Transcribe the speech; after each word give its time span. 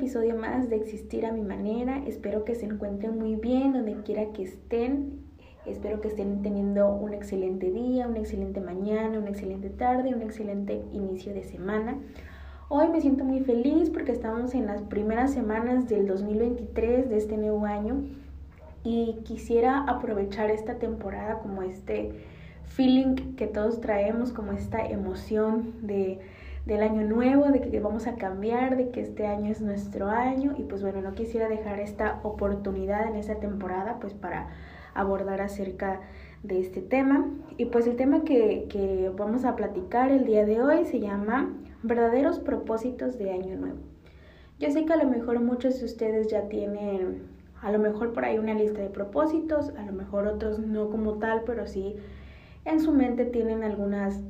episodio 0.00 0.34
más 0.34 0.70
de 0.70 0.76
Existir 0.76 1.26
a 1.26 1.30
mi 1.30 1.42
manera. 1.42 2.02
Espero 2.06 2.42
que 2.46 2.54
se 2.54 2.64
encuentren 2.64 3.18
muy 3.18 3.36
bien 3.36 3.74
donde 3.74 3.96
quiera 4.02 4.32
que 4.32 4.44
estén. 4.44 5.20
Espero 5.66 6.00
que 6.00 6.08
estén 6.08 6.40
teniendo 6.40 6.88
un 6.88 7.12
excelente 7.12 7.70
día, 7.70 8.08
una 8.08 8.20
excelente 8.20 8.62
mañana, 8.62 9.18
una 9.18 9.28
excelente 9.28 9.68
tarde, 9.68 10.14
un 10.14 10.22
excelente 10.22 10.82
inicio 10.94 11.34
de 11.34 11.44
semana. 11.44 11.98
Hoy 12.70 12.88
me 12.88 13.02
siento 13.02 13.24
muy 13.24 13.40
feliz 13.40 13.90
porque 13.90 14.12
estamos 14.12 14.54
en 14.54 14.64
las 14.64 14.80
primeras 14.80 15.34
semanas 15.34 15.86
del 15.86 16.06
2023 16.06 17.10
de 17.10 17.18
este 17.18 17.36
nuevo 17.36 17.66
año 17.66 18.02
y 18.82 19.18
quisiera 19.24 19.84
aprovechar 19.84 20.50
esta 20.50 20.78
temporada 20.78 21.40
como 21.40 21.60
este 21.60 22.12
feeling 22.64 23.34
que 23.36 23.46
todos 23.46 23.82
traemos, 23.82 24.32
como 24.32 24.52
esta 24.52 24.82
emoción 24.82 25.74
de 25.82 26.20
del 26.70 26.82
año 26.82 27.02
nuevo, 27.02 27.46
de 27.46 27.60
que 27.60 27.80
vamos 27.80 28.06
a 28.06 28.14
cambiar, 28.14 28.76
de 28.76 28.90
que 28.90 29.00
este 29.00 29.26
año 29.26 29.50
es 29.50 29.60
nuestro 29.60 30.08
año 30.08 30.54
y 30.56 30.62
pues 30.62 30.82
bueno, 30.82 31.00
no 31.00 31.14
quisiera 31.14 31.48
dejar 31.48 31.80
esta 31.80 32.20
oportunidad 32.22 33.08
en 33.08 33.16
esta 33.16 33.34
temporada 33.40 33.98
pues 34.00 34.14
para 34.14 34.50
abordar 34.94 35.40
acerca 35.40 36.00
de 36.44 36.60
este 36.60 36.80
tema. 36.80 37.28
Y 37.56 37.64
pues 37.64 37.88
el 37.88 37.96
tema 37.96 38.22
que, 38.22 38.66
que 38.68 39.10
vamos 39.18 39.44
a 39.44 39.56
platicar 39.56 40.12
el 40.12 40.24
día 40.24 40.46
de 40.46 40.62
hoy 40.62 40.84
se 40.84 41.00
llama 41.00 41.52
verdaderos 41.82 42.38
propósitos 42.38 43.18
de 43.18 43.32
año 43.32 43.56
nuevo. 43.56 43.78
Yo 44.60 44.70
sé 44.70 44.84
que 44.84 44.92
a 44.92 44.96
lo 44.96 45.10
mejor 45.10 45.40
muchos 45.40 45.80
de 45.80 45.86
ustedes 45.86 46.28
ya 46.28 46.48
tienen 46.48 47.22
a 47.62 47.72
lo 47.72 47.80
mejor 47.80 48.12
por 48.12 48.24
ahí 48.24 48.38
una 48.38 48.54
lista 48.54 48.80
de 48.80 48.90
propósitos, 48.90 49.70
a 49.70 49.84
lo 49.84 49.92
mejor 49.92 50.28
otros 50.28 50.60
no 50.60 50.88
como 50.88 51.14
tal, 51.14 51.42
pero 51.44 51.66
sí 51.66 51.96
en 52.64 52.78
su 52.78 52.92
mente 52.92 53.24
tienen 53.24 53.64
algunas 53.64 54.20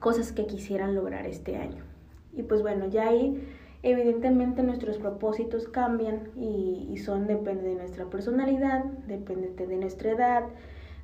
cosas 0.00 0.32
que 0.32 0.46
quisieran 0.46 0.94
lograr 0.94 1.26
este 1.26 1.56
año. 1.56 1.85
Y 2.36 2.42
pues 2.42 2.62
bueno, 2.62 2.86
ya 2.86 3.08
ahí 3.08 3.42
evidentemente 3.82 4.62
nuestros 4.62 4.98
propósitos 4.98 5.68
cambian 5.68 6.30
y, 6.36 6.96
son 6.98 7.26
depende 7.26 7.68
de 7.68 7.74
nuestra 7.74 8.06
personalidad, 8.06 8.84
depende 9.06 9.48
de 9.66 9.76
nuestra 9.76 10.10
edad, 10.12 10.44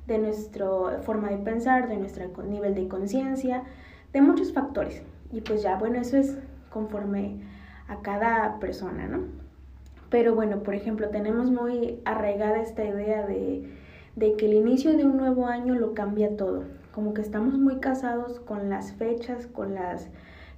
de 0.07 0.17
nuestra 0.17 0.67
forma 1.03 1.29
de 1.29 1.37
pensar, 1.37 1.87
de 1.87 1.97
nuestro 1.97 2.25
nivel 2.43 2.75
de 2.75 2.87
conciencia, 2.87 3.63
de 4.11 4.21
muchos 4.21 4.53
factores. 4.53 5.01
Y 5.31 5.41
pues 5.41 5.61
ya, 5.63 5.77
bueno, 5.77 5.99
eso 5.99 6.17
es 6.17 6.37
conforme 6.69 7.41
a 7.87 8.01
cada 8.01 8.59
persona, 8.59 9.07
¿no? 9.07 9.23
Pero 10.09 10.35
bueno, 10.35 10.61
por 10.61 10.75
ejemplo, 10.75 11.09
tenemos 11.09 11.49
muy 11.49 11.99
arraigada 12.05 12.61
esta 12.61 12.83
idea 12.85 13.25
de, 13.25 13.71
de 14.15 14.35
que 14.35 14.45
el 14.45 14.53
inicio 14.53 14.95
de 14.95 15.05
un 15.05 15.17
nuevo 15.17 15.47
año 15.47 15.73
lo 15.75 15.93
cambia 15.93 16.35
todo 16.37 16.63
como 16.93 17.13
que 17.13 17.21
estamos 17.21 17.57
muy 17.57 17.79
casados 17.79 18.39
con 18.39 18.69
las 18.69 18.93
fechas, 18.93 19.47
con 19.47 19.73
las, 19.73 20.09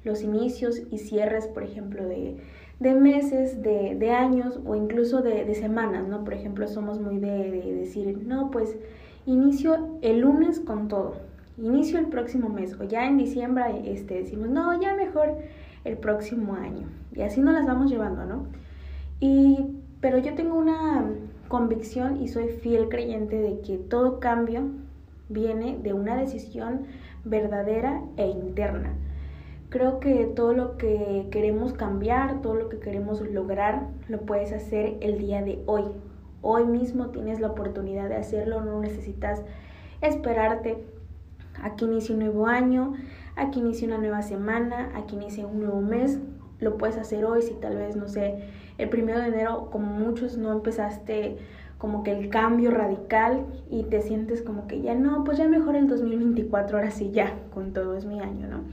los 0.06 0.22
inicios 0.22 0.82
y 0.92 1.00
cierres, 1.00 1.48
por 1.48 1.64
ejemplo, 1.64 2.08
de, 2.08 2.38
de 2.80 2.96
meses, 2.96 3.62
de, 3.62 3.96
de, 3.96 4.12
años 4.12 4.60
o 4.66 4.76
incluso 4.76 5.22
de, 5.22 5.44
de, 5.46 5.56
semanas, 5.56 6.08
¿no? 6.08 6.24
Por 6.24 6.34
ejemplo, 6.34 6.68
somos 6.68 7.02
muy 7.02 7.18
de, 7.18 7.52
de, 7.52 7.74
decir, 7.74 8.24
no, 8.26 8.52
pues 8.52 8.78
inicio 9.26 9.98
el 10.02 10.20
lunes 10.20 10.60
con 10.60 10.88
todo, 10.88 11.16
inicio 11.58 12.00
el 12.00 12.08
próximo 12.08 12.50
mes 12.50 12.80
o 12.80 12.84
ya 12.84 13.06
en 13.08 13.18
diciembre 13.18 13.82
este, 13.86 14.16
decimos, 14.16 14.50
no, 14.50 14.80
ya 14.80 14.94
mejor 14.94 15.36
el 15.84 15.98
próximo 15.98 16.56
año. 16.56 16.88
Y 17.14 17.22
así 17.22 17.42
nos 17.42 17.54
las 17.54 17.66
vamos 17.66 17.90
llevando, 17.90 18.26
¿no? 18.26 18.46
Y, 19.20 19.66
pero 20.02 20.18
yo 20.18 20.36
tengo 20.36 20.58
una 20.58 21.06
convicción 21.48 22.22
y 22.22 22.28
soy 22.28 22.50
fiel 22.50 22.90
creyente 22.90 23.38
de 23.38 23.62
que 23.62 23.78
todo 23.78 24.20
cambio 24.20 24.64
viene 25.30 25.78
de 25.82 25.94
una 25.94 26.18
decisión 26.18 26.82
verdadera 27.24 28.02
e 28.18 28.28
interna. 28.28 28.94
Creo 29.76 30.00
que 30.00 30.24
todo 30.24 30.54
lo 30.54 30.78
que 30.78 31.28
queremos 31.32 31.74
cambiar, 31.74 32.40
todo 32.42 32.56
lo 32.56 32.70
que 32.70 32.80
queremos 32.80 33.20
lograr, 33.20 33.90
lo 34.08 34.22
puedes 34.22 34.54
hacer 34.54 34.96
el 35.02 35.18
día 35.18 35.42
de 35.42 35.62
hoy. 35.66 35.84
Hoy 36.42 36.64
mismo 36.64 37.08
tienes 37.08 37.42
la 37.42 37.50
oportunidad 37.50 38.08
de 38.08 38.16
hacerlo, 38.16 38.62
no 38.62 38.80
necesitas 38.80 39.42
esperarte 40.00 40.78
a 41.62 41.76
que 41.76 41.84
un 41.84 42.00
nuevo 42.18 42.48
año, 42.48 42.94
a 43.36 43.52
que 43.52 43.60
una 43.60 43.98
nueva 43.98 44.22
semana, 44.22 44.92
a 44.96 45.06
que 45.08 45.18
un 45.18 45.60
nuevo 45.60 45.82
mes. 45.82 46.20
Lo 46.62 46.78
puedes 46.78 46.96
hacer 46.96 47.26
hoy 47.26 47.42
si 47.42 47.54
tal 47.56 47.76
vez, 47.76 47.98
no 47.98 48.08
sé, 48.08 48.46
el 48.78 48.88
primero 48.88 49.20
de 49.20 49.28
enero, 49.28 49.68
como 49.72 49.88
muchos, 49.88 50.38
no 50.38 50.54
empezaste 50.54 51.36
como 51.78 52.04
que 52.04 52.18
el 52.18 52.30
cambio 52.30 52.72
radical 52.72 53.46
y 53.70 53.84
te 53.84 54.02
sientes 54.02 54.42
como 54.42 54.68
que 54.68 54.82
ya 54.82 54.96
no, 54.96 55.26
pues 55.26 55.38
ya 55.38 55.50
mejor 55.50 55.76
el 55.76 55.90
2024, 55.90 56.78
ahora 56.78 56.92
sí 56.92 57.12
ya, 57.12 57.38
con 57.54 57.74
todo 57.74 57.98
es 57.98 58.06
mi 58.06 58.22
año, 58.22 58.48
¿no? 58.48 58.64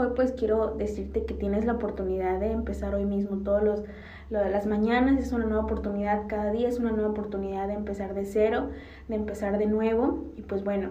Hoy 0.00 0.12
pues 0.16 0.32
quiero 0.32 0.76
decirte 0.76 1.26
que 1.26 1.34
tienes 1.34 1.66
la 1.66 1.74
oportunidad 1.74 2.40
de 2.40 2.52
empezar 2.52 2.94
hoy 2.94 3.04
mismo 3.04 3.42
todos 3.44 3.62
los 3.62 3.82
lo 4.30 4.38
de 4.38 4.48
las 4.48 4.64
mañanas 4.64 5.18
es 5.18 5.30
una 5.32 5.44
nueva 5.44 5.64
oportunidad, 5.64 6.22
cada 6.26 6.50
día 6.52 6.68
es 6.68 6.78
una 6.78 6.90
nueva 6.90 7.10
oportunidad 7.10 7.68
de 7.68 7.74
empezar 7.74 8.14
de 8.14 8.24
cero, 8.24 8.70
de 9.08 9.16
empezar 9.16 9.58
de 9.58 9.66
nuevo 9.66 10.24
y 10.38 10.40
pues 10.40 10.64
bueno, 10.64 10.88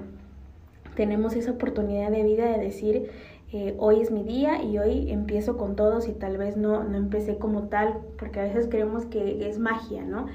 tenemos 0.95 1.35
esa 1.35 1.51
oportunidad 1.51 2.11
de 2.11 2.21
vida 2.21 2.45
de 2.45 2.59
decir 2.59 3.09
eh, 3.51 3.73
hoy 3.79 4.01
es 4.01 4.11
mi 4.11 4.23
día 4.23 4.61
y 4.61 4.77
hoy 4.77 5.11
empiezo 5.11 5.57
con 5.57 5.75
todos 5.75 6.07
y 6.07 6.11
tal 6.11 6.37
vez 6.37 6.55
no, 6.55 6.83
no 6.83 6.95
empecé 6.95 7.39
como 7.39 7.63
tal, 7.63 7.97
porque 8.19 8.41
a 8.41 8.43
veces 8.43 8.67
creemos 8.69 9.05
que 9.05 9.49
es 9.49 9.57
magia, 9.57 10.03
¿no? 10.03 10.27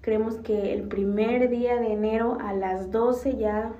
Creemos 0.00 0.36
que 0.36 0.72
el 0.72 0.84
primer 0.84 1.50
día 1.50 1.78
de 1.78 1.92
enero 1.92 2.38
a 2.40 2.54
las 2.54 2.90
12 2.90 3.36
ya 3.36 3.72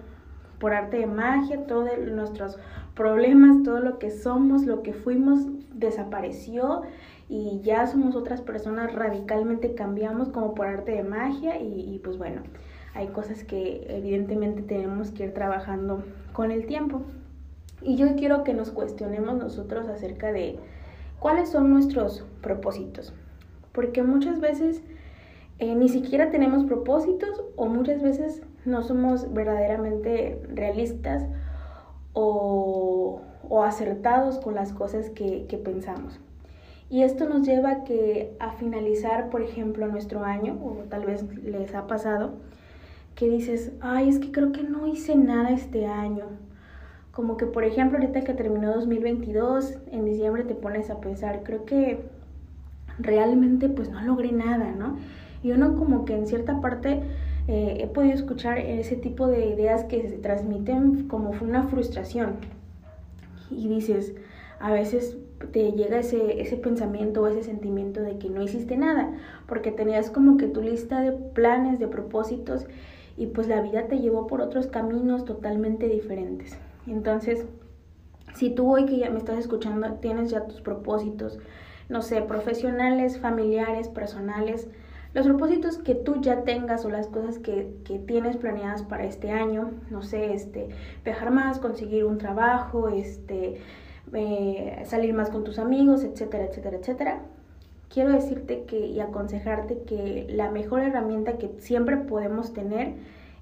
por 0.58 0.72
arte 0.72 0.98
de 0.98 1.06
magia, 1.06 1.66
todos 1.66 1.90
nuestros 2.10 2.58
problemas, 2.94 3.62
todo 3.62 3.80
lo 3.80 3.98
que 3.98 4.10
somos, 4.10 4.64
lo 4.64 4.82
que 4.82 4.92
fuimos, 4.92 5.46
desapareció 5.74 6.82
y 7.28 7.60
ya 7.62 7.86
somos 7.86 8.14
otras 8.14 8.40
personas, 8.40 8.92
radicalmente 8.92 9.74
cambiamos 9.74 10.28
como 10.28 10.54
por 10.54 10.66
arte 10.66 10.92
de 10.92 11.02
magia 11.02 11.60
y, 11.60 11.94
y 11.94 11.98
pues 11.98 12.18
bueno, 12.18 12.42
hay 12.94 13.08
cosas 13.08 13.42
que 13.42 13.84
evidentemente 13.88 14.62
tenemos 14.62 15.10
que 15.10 15.24
ir 15.24 15.34
trabajando 15.34 16.04
con 16.32 16.50
el 16.50 16.66
tiempo. 16.66 17.02
Y 17.82 17.96
yo 17.96 18.14
quiero 18.16 18.44
que 18.44 18.54
nos 18.54 18.70
cuestionemos 18.70 19.36
nosotros 19.36 19.88
acerca 19.88 20.32
de 20.32 20.58
cuáles 21.18 21.50
son 21.50 21.70
nuestros 21.70 22.24
propósitos, 22.40 23.12
porque 23.72 24.02
muchas 24.02 24.40
veces 24.40 24.82
eh, 25.58 25.74
ni 25.74 25.88
siquiera 25.88 26.30
tenemos 26.30 26.64
propósitos 26.64 27.42
o 27.56 27.66
muchas 27.66 28.02
veces 28.02 28.42
no 28.64 28.82
somos 28.82 29.32
verdaderamente 29.32 30.40
realistas 30.52 31.24
o, 32.12 33.20
acertados 33.64 34.38
con 34.38 34.54
las 34.54 34.72
cosas 34.72 35.10
que, 35.10 35.46
que, 35.48 35.58
pensamos. 35.58 36.20
Y 36.90 37.02
esto 37.02 37.28
nos 37.28 37.46
lleva 37.46 37.70
a 37.70 37.84
que 37.84 38.36
a 38.40 38.50
finalizar, 38.52 39.30
por 39.30 39.42
ejemplo, 39.42 39.86
nuestro 39.86 40.24
año, 40.24 40.58
o 40.62 40.84
tal 40.88 41.06
vez 41.06 41.24
les 41.42 41.74
ha 41.74 41.86
pasado, 41.86 42.34
que 43.14 43.28
dices, 43.28 43.72
ay, 43.80 44.08
es 44.08 44.18
que 44.18 44.32
creo 44.32 44.52
que 44.52 44.62
no 44.62 44.86
hice 44.86 45.14
nada 45.14 45.50
este 45.50 45.86
año. 45.86 46.24
Como 47.12 47.36
que, 47.36 47.46
por 47.46 47.64
ejemplo, 47.64 47.98
ahorita 47.98 48.22
que 48.22 48.34
terminó 48.34 48.72
2022, 48.74 49.78
en 49.92 50.04
diciembre 50.04 50.42
te 50.44 50.54
pones 50.54 50.90
a 50.90 51.00
pensar, 51.00 51.42
creo 51.44 51.64
que 51.64 52.04
realmente 52.98 53.68
pues 53.68 53.88
no 53.88 54.00
logré 54.02 54.32
nada, 54.32 54.72
¿no? 54.72 54.96
Y 55.42 55.52
uno 55.52 55.76
como 55.76 56.04
que 56.04 56.16
en 56.16 56.26
cierta 56.26 56.60
parte 56.60 57.02
eh, 57.46 57.78
he 57.80 57.86
podido 57.86 58.14
escuchar 58.14 58.58
ese 58.58 58.96
tipo 58.96 59.26
de 59.26 59.46
ideas 59.46 59.84
que 59.84 60.08
se 60.08 60.16
transmiten 60.18 61.08
como 61.08 61.30
una 61.40 61.64
frustración. 61.64 62.36
Y 63.50 63.68
dices, 63.68 64.14
a 64.60 64.72
veces 64.72 65.16
te 65.52 65.72
llega 65.72 65.98
ese, 65.98 66.40
ese 66.40 66.56
pensamiento 66.56 67.22
o 67.22 67.26
ese 67.26 67.42
sentimiento 67.42 68.00
de 68.00 68.18
que 68.18 68.30
no 68.30 68.42
hiciste 68.42 68.76
nada, 68.76 69.12
porque 69.46 69.70
tenías 69.70 70.10
como 70.10 70.36
que 70.36 70.46
tu 70.46 70.62
lista 70.62 71.00
de 71.00 71.12
planes, 71.12 71.78
de 71.78 71.88
propósitos, 71.88 72.66
y 73.16 73.26
pues 73.26 73.46
la 73.46 73.60
vida 73.60 73.86
te 73.86 73.98
llevó 74.00 74.26
por 74.26 74.40
otros 74.40 74.66
caminos 74.66 75.24
totalmente 75.24 75.88
diferentes. 75.88 76.56
Entonces, 76.86 77.46
si 78.34 78.50
tú 78.50 78.72
hoy 78.72 78.86
que 78.86 78.98
ya 78.98 79.10
me 79.10 79.18
estás 79.18 79.38
escuchando 79.38 79.92
tienes 79.94 80.30
ya 80.30 80.46
tus 80.46 80.60
propósitos, 80.60 81.38
no 81.88 82.02
sé, 82.02 82.22
profesionales, 82.22 83.18
familiares, 83.18 83.88
personales, 83.88 84.68
los 85.14 85.26
propósitos 85.26 85.78
que 85.78 85.94
tú 85.94 86.20
ya 86.20 86.42
tengas 86.42 86.84
o 86.84 86.90
las 86.90 87.06
cosas 87.06 87.38
que, 87.38 87.72
tienes 88.06 88.36
planeadas 88.36 88.82
para 88.82 89.04
este 89.04 89.30
año, 89.30 89.70
no 89.90 90.02
sé, 90.02 90.34
este, 90.34 90.68
viajar 91.04 91.30
más, 91.30 91.60
conseguir 91.60 92.04
un 92.04 92.18
trabajo, 92.18 92.88
este, 92.88 93.60
eh, 94.12 94.82
salir 94.84 95.14
más 95.14 95.30
con 95.30 95.44
tus 95.44 95.60
amigos, 95.60 96.02
etcétera, 96.02 96.44
etcétera, 96.44 96.76
etcétera. 96.78 97.22
Quiero 97.88 98.10
decirte 98.10 98.64
que 98.64 98.86
y 98.88 98.98
aconsejarte 98.98 99.82
que 99.82 100.26
la 100.28 100.50
mejor 100.50 100.82
herramienta 100.82 101.38
que 101.38 101.52
siempre 101.58 101.96
podemos 101.96 102.52
tener 102.52 102.94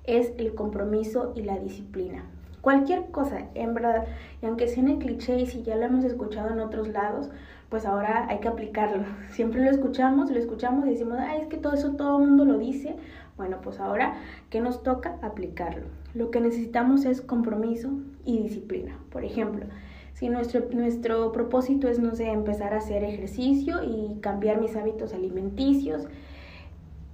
es 0.05 0.33
el 0.37 0.55
compromiso 0.55 1.33
y 1.35 1.43
la 1.43 1.59
disciplina. 1.59 2.25
Cualquier 2.62 3.11
cosa, 3.11 3.49
en 3.55 3.75
verdad, 3.75 4.06
y 4.41 4.47
aunque 4.47 4.69
suene 4.69 4.99
cliché 4.99 5.37
y 5.41 5.47
si 5.47 5.62
ya 5.64 5.75
lo 5.76 5.85
hemos 5.85 6.05
escuchado 6.05 6.50
en 6.50 6.61
otros 6.61 6.88
lados, 6.88 7.29
pues 7.69 7.85
ahora 7.85 8.26
hay 8.29 8.38
que 8.38 8.47
aplicarlo. 8.49 9.05
Siempre 9.31 9.64
lo 9.64 9.70
escuchamos, 9.70 10.31
lo 10.31 10.38
escuchamos 10.38 10.87
y 10.87 10.91
decimos, 10.91 11.19
ay, 11.20 11.41
es 11.43 11.49
que 11.49 11.56
todo 11.56 11.75
eso 11.75 11.93
todo 11.97 12.23
el 12.23 12.29
mundo 12.29 12.44
lo 12.44 12.59
dice. 12.59 12.94
Bueno, 13.37 13.59
pues 13.62 13.81
ahora, 13.81 14.14
¿qué 14.49 14.61
nos 14.61 14.82
toca? 14.85 15.19
Aplicarlo. 15.23 15.87
Lo 16.14 16.31
que 16.31 16.41
necesitamos 16.41 17.05
es 17.05 17.20
compromiso 17.20 17.91
y 18.25 18.38
disciplina. 18.43 18.97
Por 19.11 19.25
ejemplo, 19.25 19.67
Si 20.15 20.29
nuestro, 20.29 20.69
nuestro 20.73 21.32
propósito 21.32 21.88
es, 21.88 21.99
no 21.99 22.15
sé, 22.15 22.31
empezar 22.31 22.75
a 22.75 22.79
hacer 22.79 23.03
ejercicio 23.03 23.82
y 23.82 24.20
cambiar 24.20 24.61
mis 24.61 24.76
hábitos 24.76 25.15
alimenticios, 25.15 26.06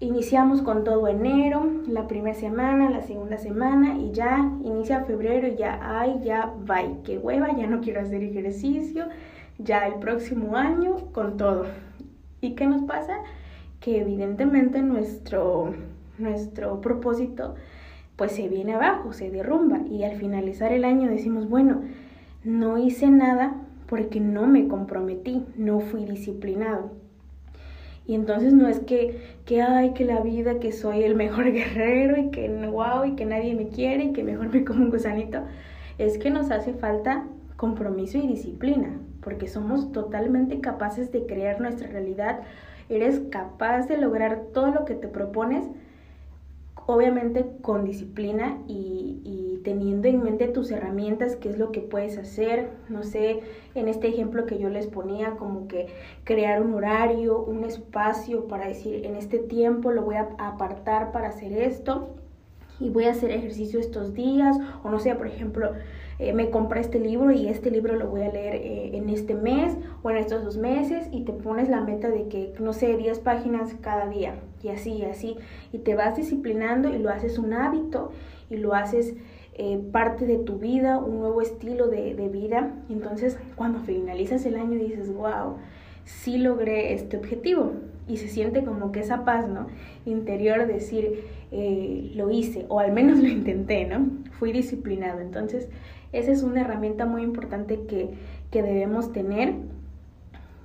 iniciamos 0.01 0.63
con 0.63 0.85
todo 0.85 1.09
enero, 1.09 1.67
la 1.89 2.07
primera 2.07 2.35
semana, 2.35 2.91
la 2.91 3.03
segunda 3.03 3.39
semana 3.39 3.99
y 3.99 4.13
ya 4.13 4.53
inicia 4.63 5.05
febrero 5.05 5.49
y 5.49 5.57
ya, 5.57 5.79
ay, 5.83 6.21
ya, 6.23 6.55
bye, 6.65 6.99
qué 7.05 7.19
hueva, 7.19 7.57
ya 7.57 7.67
no 7.67 7.81
quiero 7.81 8.01
hacer 8.01 8.23
ejercicio, 8.23 9.07
ya 9.59 9.87
el 9.87 9.95
próximo 9.95 10.57
año 10.57 10.97
con 11.13 11.37
todo. 11.37 11.67
¿Y 12.41 12.55
qué 12.55 12.67
nos 12.67 12.83
pasa? 12.83 13.19
Que 13.81 14.01
evidentemente 14.01 14.83
nuestro, 14.83 15.75
nuestro 16.19 16.81
propósito 16.81 17.57
pues 18.17 18.33
se 18.33 18.49
viene 18.49 18.75
abajo, 18.75 19.13
se 19.13 19.31
derrumba 19.31 19.81
y 19.89 20.03
al 20.03 20.17
finalizar 20.17 20.73
el 20.73 20.85
año 20.85 21.09
decimos, 21.09 21.49
bueno, 21.49 21.83
no 22.43 22.77
hice 22.77 23.09
nada 23.09 23.55
porque 23.89 24.21
no 24.21 24.47
me 24.47 24.69
comprometí, 24.69 25.47
no 25.57 25.81
fui 25.81 26.05
disciplinado. 26.05 26.91
Y 28.09 28.15
entonces 28.15 28.55
no 28.55 28.69
es 28.69 28.81
que, 28.81 29.21
que 29.45 29.61
ay, 29.61 29.93
que 29.93 30.07
la 30.07 30.21
vida, 30.21 30.61
que 30.61 30.73
soy 30.73 31.03
el 31.03 31.15
mejor 31.15 31.53
guerrero 31.53 32.17
y 32.19 32.31
que 32.31 32.49
wow, 32.49 33.05
y 33.05 33.15
que 33.15 33.27
nadie 33.27 33.55
me 33.55 33.69
quiere 33.69 34.05
y 34.05 34.13
que 34.15 34.25
mejor 34.25 34.49
me 34.49 34.65
como 34.65 34.83
un 34.85 34.91
gusanito. 34.91 35.43
Es 35.99 36.17
que 36.17 36.31
nos 36.31 36.51
hace 36.51 36.73
falta 36.73 37.27
compromiso 37.57 38.17
y 38.17 38.27
disciplina, 38.27 38.99
porque 39.21 39.47
somos 39.47 39.93
totalmente 39.93 40.61
capaces 40.61 41.13
de 41.13 41.27
crear 41.27 41.61
nuestra 41.61 41.87
realidad. 41.89 42.41
Eres 42.89 43.21
capaz 43.31 43.89
de 43.89 43.99
lograr 43.99 44.45
todo 44.55 44.73
lo 44.73 44.87
que 44.87 44.95
te 44.95 45.09
propones 45.09 45.67
obviamente 46.89 47.45
con 47.61 47.85
disciplina 47.85 48.63
y, 48.67 49.61
teniendo 49.63 50.09
en 50.09 50.23
mente 50.23 50.49
tus 50.49 50.71
herramientas, 50.71 51.37
qué 51.37 51.51
es 51.51 51.59
lo 51.59 51.71
que 51.71 51.83
puedes 51.83 52.17
hacer, 52.17 52.71
no 52.89 53.03
sé, 53.03 53.41
en 53.75 53.89
este 53.89 54.09
ejemplo 54.09 54.47
que 54.47 54.59
yo 54.59 54.71
les 54.71 54.87
ponía, 54.87 55.33
como 55.33 55.69
que 55.69 55.89
crear 56.25 56.63
un 56.63 56.73
horario, 56.73 57.43
un 57.43 57.65
espacio 57.65 58.47
para 58.47 58.69
decir, 58.69 59.05
en 59.05 59.17
este 59.17 59.39
tiempo 59.39 59.93
lo 59.93 60.03
voy 60.03 60.15
a 60.15 60.31
apartar 60.39 61.13
para 61.13 61.29
hacer 61.29 61.53
esto 61.53 62.15
y 62.81 62.89
voy 62.89 63.05
a 63.05 63.11
hacer 63.11 63.33
ejercicio 63.33 63.79
estos 63.81 64.15
días, 64.15 64.57
o 64.83 64.89
no 64.89 64.99
sé, 64.99 65.15
por 65.15 65.27
ejemplo, 65.27 65.73
eh, 66.19 66.33
me 66.33 66.51
compré 66.51 66.81
este 66.81 66.99
libro 66.99 67.31
y 67.31 67.47
este 67.47 67.71
libro 67.71 67.95
lo 67.95 68.09
voy 68.09 68.23
a 68.23 68.33
leer 68.33 68.57
eh, 68.57 68.97
en 68.97 69.09
este 69.09 69.35
mes 69.35 69.77
o 70.03 70.11
en 70.11 70.17
estos 70.17 70.45
dos 70.45 70.57
meses 70.57 71.09
y 71.13 71.23
te 71.23 71.33
pones 71.33 71.69
la 71.69 71.81
meta 71.81 72.09
de 72.09 72.27
que, 72.27 72.53
no 72.59 72.73
sé, 72.73 72.97
10 72.97 73.21
páginas 73.21 73.77
cada 73.81 74.09
día 74.09 74.35
y 74.63 74.69
así, 74.69 74.95
y 74.95 75.05
así, 75.05 75.37
y 75.73 75.79
te 75.79 75.95
vas 75.95 76.17
disciplinando 76.17 76.93
y 76.93 76.99
lo 76.99 77.11
haces 77.11 77.39
un 77.39 77.53
hábito 77.53 78.11
y 78.51 78.57
lo 78.57 78.75
haces 78.75 79.15
eh, 79.55 79.81
parte 79.93 80.27
de 80.27 80.39
tu 80.39 80.59
vida, 80.59 80.99
un 80.99 81.21
nuevo 81.21 81.41
estilo 81.41 81.87
de, 81.87 82.15
vida. 82.33 82.75
Entonces, 82.89 83.39
cuando 83.55 83.79
finalizas 83.79 84.45
el 84.45 84.57
año 84.57 84.77
dices, 84.77 85.13
wow, 85.13 85.57
sí 86.05 86.39
logré 86.39 86.95
este 86.95 87.17
objetivo 87.17 87.75
y 88.09 88.17
se 88.17 88.27
siente 88.27 88.65
como 88.65 88.91
que 88.91 89.01
esa 89.01 89.25
paz, 89.25 89.49
¿no? 89.49 89.69
Interior, 90.05 90.67
decir, 90.67 91.25
lo 92.15 92.31
hice, 92.31 92.67
o 92.69 92.81
al 92.81 92.93
menos 92.93 93.19
lo 93.23 93.29
intenté, 93.29 93.85
¿no? 93.85 94.07
Fui 94.33 94.53
disciplinado. 94.53 95.21
Entonces, 95.21 95.69
esa 96.13 96.33
es 96.33 96.43
una 96.43 96.63
herramienta 96.63 97.07
muy 97.07 97.23
importante 97.23 97.81
que, 97.87 98.17
debemos 98.51 99.13
tener, 99.13 99.55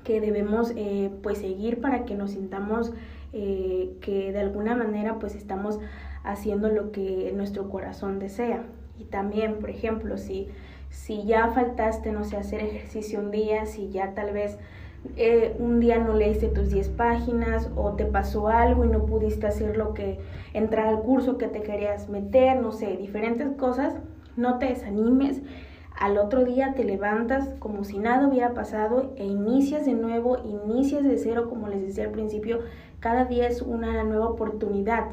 que 0.04 0.22
debemos 0.22 0.74
eh, 0.76 1.12
pues 1.22 1.40
seguir 1.40 1.82
para 1.82 2.06
que 2.06 2.16
nos 2.16 2.32
sintamos 2.32 2.94
eh, 3.34 3.92
que 4.02 4.32
de 4.32 4.40
alguna 4.40 4.76
manera 4.76 5.20
pues 5.20 5.36
estamos 5.36 5.80
haciendo 6.24 6.70
lo 6.70 6.92
que 6.92 7.32
nuestro 7.36 7.70
corazón 7.70 8.20
desea. 8.20 8.64
Y 9.00 9.06
también, 9.06 9.56
por 9.60 9.70
ejemplo, 9.70 10.18
si, 10.18 10.48
si 10.90 11.24
ya 11.26 11.50
faltaste, 11.50 12.12
no 12.12 12.24
sé, 12.24 12.38
hacer 12.38 12.62
ejercicio 12.62 13.20
un 13.20 13.32
día, 13.32 13.66
si 13.66 13.90
ya 13.90 14.14
tal 14.14 14.34
vez 14.34 14.58
eh, 15.18 15.56
un 15.60 15.80
día 15.80 15.98
no 15.98 16.14
leíste 16.14 16.48
tus 16.48 16.70
10 16.70 16.90
páginas 16.90 17.70
o 17.76 17.94
te 17.94 18.06
pasó 18.06 18.48
algo 18.48 18.86
y 18.86 18.88
no 18.88 19.06
pudiste 19.06 19.48
hacer 19.48 19.76
lo 19.76 19.94
que, 19.94 20.20
entrar 20.54 20.88
al 20.88 21.02
curso 21.02 21.38
que 21.38 21.48
te 21.48 21.62
querías 21.62 22.10
meter, 22.10 22.62
no 22.62 22.72
sé, 22.72 22.96
diferentes 22.98 23.50
cosas, 23.58 23.96
no 24.36 24.60
te 24.60 24.68
desanimes. 24.68 25.42
Al 25.96 26.18
otro 26.18 26.44
día 26.44 26.74
te 26.74 26.84
levantas 26.84 27.50
como 27.60 27.84
si 27.84 28.00
nada 28.00 28.28
hubiera 28.28 28.54
pasado 28.54 29.14
e 29.16 29.26
inicias 29.26 29.86
de 29.86 29.94
nuevo, 29.94 30.40
inicias 30.44 31.04
de 31.04 31.18
cero, 31.18 31.48
como 31.50 31.68
les 31.68 31.82
decía 31.82 32.06
al 32.06 32.12
principio. 32.12 32.60
Cada 33.00 33.26
día 33.26 33.48
es 33.48 33.62
una 33.62 34.04
nueva 34.04 34.28
oportunidad 34.28 35.06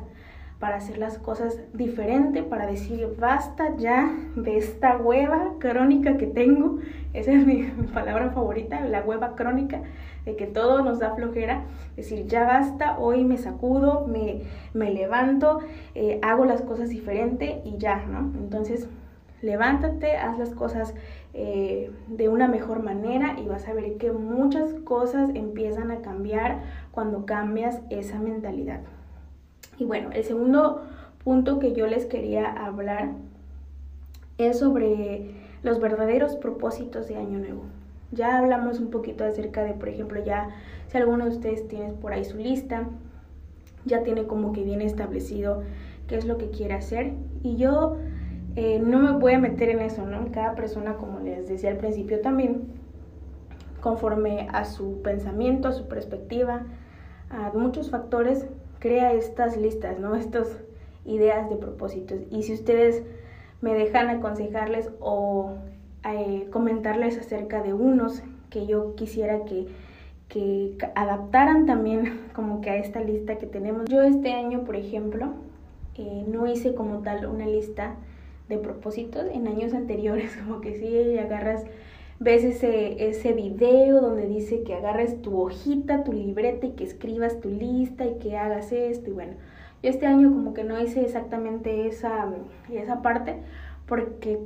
para 0.61 0.77
hacer 0.77 0.99
las 0.99 1.19
cosas 1.19 1.59
diferente, 1.73 2.43
para 2.43 2.67
decir 2.67 3.17
basta 3.19 3.75
ya 3.79 4.15
de 4.37 4.59
esta 4.59 4.99
hueva 4.99 5.55
crónica 5.59 6.19
que 6.19 6.27
tengo. 6.27 6.79
Esa 7.15 7.33
es 7.33 7.47
mi, 7.47 7.63
palabra 7.95 8.31
favorita, 8.31 8.81
la 8.83 9.01
hueva 9.01 9.35
crónica, 9.35 9.83
de 10.27 10.37
que 10.37 10.47
todo 10.47 10.83
nos 10.83 10.99
da 10.99 11.15
flojera. 11.15 11.65
Decir 11.97 12.27
ya 12.27 12.45
basta, 12.45 12.99
hoy 12.99 13.25
me 13.25 13.39
sacudo, 13.39 14.07
me, 14.07 14.43
me 14.75 14.91
levanto, 14.91 15.61
eh, 15.95 16.21
hago 16.23 16.45
las 16.45 16.61
cosas 16.61 16.91
diferente 16.91 17.63
y 17.65 17.79
ya, 17.79 18.05
¿no? 18.07 18.31
Entonces 18.39 18.87
levántate, 19.43 20.17
haz 20.17 20.39
las 20.39 20.51
cosas 20.51 20.95
eh, 21.33 21.91
de 22.09 22.29
una 22.29 22.49
mejor 22.49 22.83
manera 22.83 23.37
y 23.39 23.47
vas 23.47 23.67
a 23.69 23.73
ver 23.73 23.97
que 23.97 24.13
muchas 24.13 24.73
cosas 24.85 25.31
empiezan 25.35 25.91
a 25.91 26.01
cambiar 26.01 26.61
cuando 26.91 27.25
cambias 27.27 27.81
esa 27.91 28.19
mentalidad. 28.19 28.81
Y 29.79 29.85
bueno, 29.85 30.11
el 30.13 30.25
segundo 30.25 30.83
punto 31.25 31.59
que 31.59 31.73
yo 31.73 31.87
les 31.87 32.07
quería 32.07 32.51
hablar 32.51 33.13
es 34.39 34.59
sobre 34.59 35.35
los 35.63 35.81
verdaderos 35.81 36.37
propósitos 36.37 37.09
de 37.09 37.17
Año 37.17 37.39
Nuevo. 37.39 37.63
Ya 38.13 38.39
hablamos 38.39 38.81
un 38.81 38.91
poquito 38.91 39.25
acerca 39.25 39.63
de, 39.63 39.73
por 39.73 39.89
ejemplo, 39.89 40.23
ya 40.25 40.51
si 40.89 40.99
alguno 40.99 41.25
de 41.25 41.31
ustedes 41.31 41.69
tiene 41.69 41.93
por 41.93 42.13
ahí 42.13 42.25
su 42.25 42.39
lista, 42.39 42.89
ya 43.85 44.03
tiene 44.03 44.27
como 44.27 44.53
que 44.53 44.65
bien 44.65 44.81
establecido 44.81 45.63
qué 46.09 46.17
es 46.17 46.25
lo 46.25 46.37
que 46.37 46.51
quiere 46.51 46.75
hacer. 46.75 47.13
Y 47.43 47.57
yo 47.57 47.97
eh, 48.57 48.81
no 48.85 48.99
me 48.99 49.13
voy 49.13 49.35
a 49.35 49.39
meter 49.39 49.69
en 49.71 49.81
eso, 49.81 50.05
¿no? 50.07 50.31
Cada 50.33 50.55
persona, 50.55 50.95
como 50.95 51.21
les 51.21 51.49
decía 51.49 51.71
al 51.71 51.77
principio 51.77 52.21
también, 52.21 52.63
conforme 53.81 54.49
a 54.53 54.65
su 54.65 55.03
pensamiento, 55.03 55.69
a 55.69 55.73
su 55.73 55.89
perspectiva, 55.89 56.65
a 57.31 57.53
muchos 57.55 57.91
factores, 57.91 58.47
crea 58.79 59.13
estas 59.13 59.57
listas, 59.57 59.99
¿no? 59.99 60.15
Estas 60.17 60.49
ideas 61.05 61.49
de 61.49 61.57
propósitos. 61.57 62.19
Y 62.31 62.43
si 62.43 62.55
ustedes 62.55 63.03
me 63.61 63.75
dejan 63.75 64.09
aconsejarles 64.09 64.91
o 65.01 65.55
eh, 66.05 66.49
comentarles 66.51 67.19
acerca 67.19 67.63
de 67.63 67.75
unos 67.75 68.23
que 68.49 68.67
yo 68.67 68.95
quisiera 68.97 69.45
que, 69.45 69.67
que 70.29 70.77
adaptaran 70.95 71.67
también 71.67 72.21
como 72.35 72.61
que 72.61 72.71
a 72.71 72.77
esta 72.77 73.01
lista 73.01 73.39
que 73.39 73.47
tenemos. 73.47 73.85
Yo 73.85 74.03
este 74.03 74.33
año, 74.33 74.65
por 74.65 74.77
ejemplo, 74.77 75.35
eh, 75.95 76.25
no 76.27 76.47
hice 76.47 76.75
como 76.75 76.99
tal 76.99 77.27
una 77.27 77.47
lista 77.47 77.97
de 78.51 78.59
propósitos 78.59 79.25
en 79.33 79.49
años 79.49 79.73
anteriores, 79.73 80.37
como 80.45 80.61
que 80.61 80.75
sí, 80.75 81.17
agarras, 81.17 81.65
ves 82.19 82.45
ese, 82.45 83.09
ese 83.09 83.33
video 83.33 84.03
donde 84.03 84.27
dice 84.27 84.63
que 84.63 84.75
agarres 84.75 85.23
tu 85.23 85.41
hojita, 85.41 86.05
tu 86.05 86.13
libreta 86.13 86.67
y 86.67 86.73
que 86.73 86.85
escribas 86.85 87.41
tu 87.41 87.49
lista 87.49 88.05
y 88.05 88.19
que 88.19 88.37
hagas 88.37 88.73
esto 88.73 89.09
y 89.09 89.13
bueno, 89.15 89.33
yo 89.83 89.89
este 89.89 90.05
año 90.05 90.31
como 90.31 90.53
que 90.53 90.65
no 90.65 90.79
hice 90.79 91.01
exactamente 91.01 91.87
esa, 91.87 92.29
esa 92.71 93.01
parte 93.01 93.37
porque 93.87 94.39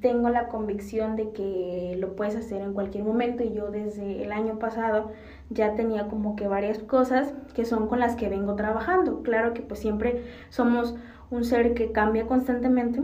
tengo 0.00 0.28
la 0.28 0.48
convicción 0.48 1.16
de 1.16 1.30
que 1.30 1.96
lo 1.98 2.16
puedes 2.16 2.36
hacer 2.36 2.60
en 2.62 2.74
cualquier 2.74 3.04
momento 3.04 3.42
y 3.42 3.52
yo 3.52 3.70
desde 3.70 4.22
el 4.22 4.32
año 4.32 4.58
pasado 4.58 5.12
ya 5.50 5.74
tenía 5.74 6.08
como 6.08 6.36
que 6.36 6.48
varias 6.48 6.78
cosas 6.78 7.32
que 7.54 7.64
son 7.64 7.86
con 7.86 8.00
las 8.00 8.16
que 8.16 8.28
vengo 8.28 8.54
trabajando. 8.54 9.22
Claro 9.22 9.54
que 9.54 9.62
pues 9.62 9.80
siempre 9.80 10.24
somos 10.50 10.96
un 11.30 11.44
ser 11.44 11.74
que 11.74 11.92
cambia 11.92 12.26
constantemente, 12.26 13.00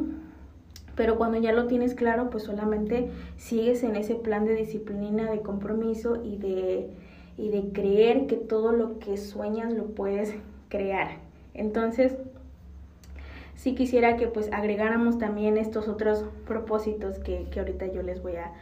pero 0.94 1.16
cuando 1.16 1.38
ya 1.38 1.52
lo 1.52 1.66
tienes 1.66 1.94
claro, 1.94 2.30
pues 2.30 2.44
solamente 2.44 3.10
sigues 3.36 3.82
en 3.82 3.96
ese 3.96 4.14
plan 4.14 4.44
de 4.44 4.54
disciplina, 4.54 5.30
de 5.30 5.40
compromiso 5.40 6.22
y 6.22 6.36
de, 6.36 6.90
y 7.38 7.48
de 7.48 7.72
creer 7.72 8.26
que 8.26 8.36
todo 8.36 8.72
lo 8.72 8.98
que 8.98 9.16
sueñas 9.16 9.72
lo 9.72 9.86
puedes 9.86 10.34
crear. 10.68 11.16
Entonces, 11.54 12.16
sí 13.54 13.74
quisiera 13.74 14.16
que 14.16 14.26
pues 14.26 14.50
agregáramos 14.52 15.18
también 15.18 15.56
estos 15.56 15.88
otros 15.88 16.24
propósitos 16.46 17.18
que, 17.18 17.46
ahorita 17.56 17.86
yo 17.86 18.02
les 18.02 18.22
voy 18.22 18.34
a, 18.36 18.52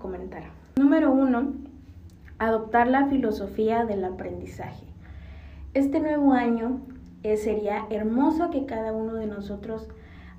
comentar. 0.00 0.44
Número 0.76 1.10
uno, 1.10 1.54
adoptar 2.38 2.86
la 2.86 3.06
filosofía 3.06 3.84
del 3.84 4.04
aprendizaje. 4.04 4.86
Este 5.74 5.98
nuevo 5.98 6.34
año 6.34 6.80
eh, 7.24 7.36
sería 7.36 7.86
hermoso 7.90 8.50
que 8.50 8.64
cada 8.64 8.92
uno 8.92 9.14
de 9.14 9.26
nosotros 9.26 9.88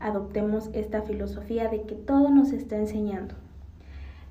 adoptemos 0.04 0.70
esta 0.74 1.02
filosofía 1.02 1.70
de 1.70 1.84
que 1.84 1.96
todo 1.96 2.30
nos 2.30 2.52
está 2.52 2.76
enseñando, 2.76 3.36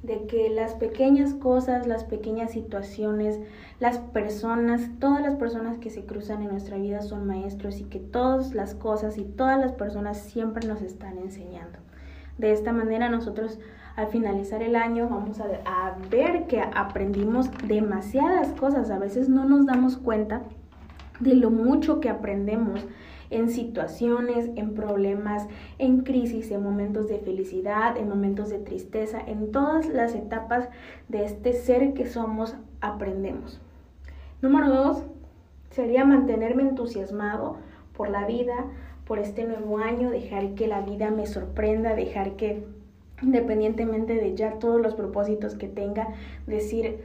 de 0.02 0.26
que 0.26 0.50
las 0.50 0.74
pequeñas 0.74 1.34
cosas, 1.34 1.86
las 1.86 2.04
pequeñas 2.04 2.52
situaciones, 2.52 3.40
las 3.80 3.98
personas, 3.98 4.82
todas 5.00 5.22
las 5.22 5.36
personas 5.36 5.78
que 5.78 5.90
se 5.90 6.04
cruzan 6.04 6.42
en 6.42 6.50
nuestra 6.50 6.76
vida 6.76 7.00
son 7.00 7.26
maestros 7.26 7.80
y 7.80 7.84
que 7.84 7.98
todas 7.98 8.54
las 8.54 8.74
cosas 8.74 9.16
y 9.16 9.24
todas 9.24 9.58
las 9.58 9.72
personas 9.72 10.18
siempre 10.18 10.68
nos 10.68 10.82
están 10.82 11.18
enseñando. 11.18 11.78
De 12.36 12.52
esta 12.52 12.72
manera 12.72 13.08
nosotros 13.08 13.58
al 13.96 14.08
finalizar 14.08 14.62
el 14.62 14.76
año 14.76 15.08
vamos 15.08 15.38
a, 15.40 15.96
ver 16.10 16.46
que 16.46 16.60
aprendimos 16.60 17.50
demasiadas 17.66 18.48
cosas. 18.52 18.90
A 18.90 18.98
veces 18.98 19.28
no 19.28 19.44
nos 19.44 19.66
damos 19.66 19.96
cuenta 19.96 20.42
de 21.20 21.34
lo 21.34 21.50
mucho 21.50 22.00
que 22.00 22.08
aprendemos 22.08 22.84
en 23.32 23.50
situaciones, 23.50 24.50
en 24.56 24.74
problemas, 24.74 25.46
en 25.78 26.00
crisis, 26.00 26.50
en 26.50 26.62
momentos 26.62 27.08
de 27.08 27.18
felicidad, 27.18 27.96
en 27.96 28.08
momentos 28.08 28.50
de 28.50 28.58
tristeza, 28.58 29.20
en 29.26 29.52
todas 29.52 29.88
las 29.88 30.14
etapas 30.14 30.68
de 31.08 31.24
este 31.24 31.52
ser 31.52 31.94
que 31.94 32.06
somos 32.06 32.56
aprendemos. 32.80 33.60
Número 34.40 34.68
dos, 34.68 35.04
sería 35.70 36.04
mantenerme 36.04 36.62
entusiasmado 36.62 37.56
por 37.96 38.10
la 38.10 38.26
vida, 38.26 38.66
por 39.06 39.18
este 39.18 39.44
nuevo 39.44 39.78
año, 39.78 40.10
dejar 40.10 40.54
que 40.54 40.68
la 40.68 40.80
vida 40.80 41.10
me 41.10 41.26
sorprenda, 41.26 41.94
dejar 41.94 42.36
que 42.36 42.64
independientemente 43.22 44.14
de 44.14 44.34
ya 44.34 44.58
todos 44.58 44.80
los 44.80 44.94
propósitos 44.94 45.54
que 45.54 45.68
tenga, 45.68 46.08
decir, 46.46 47.00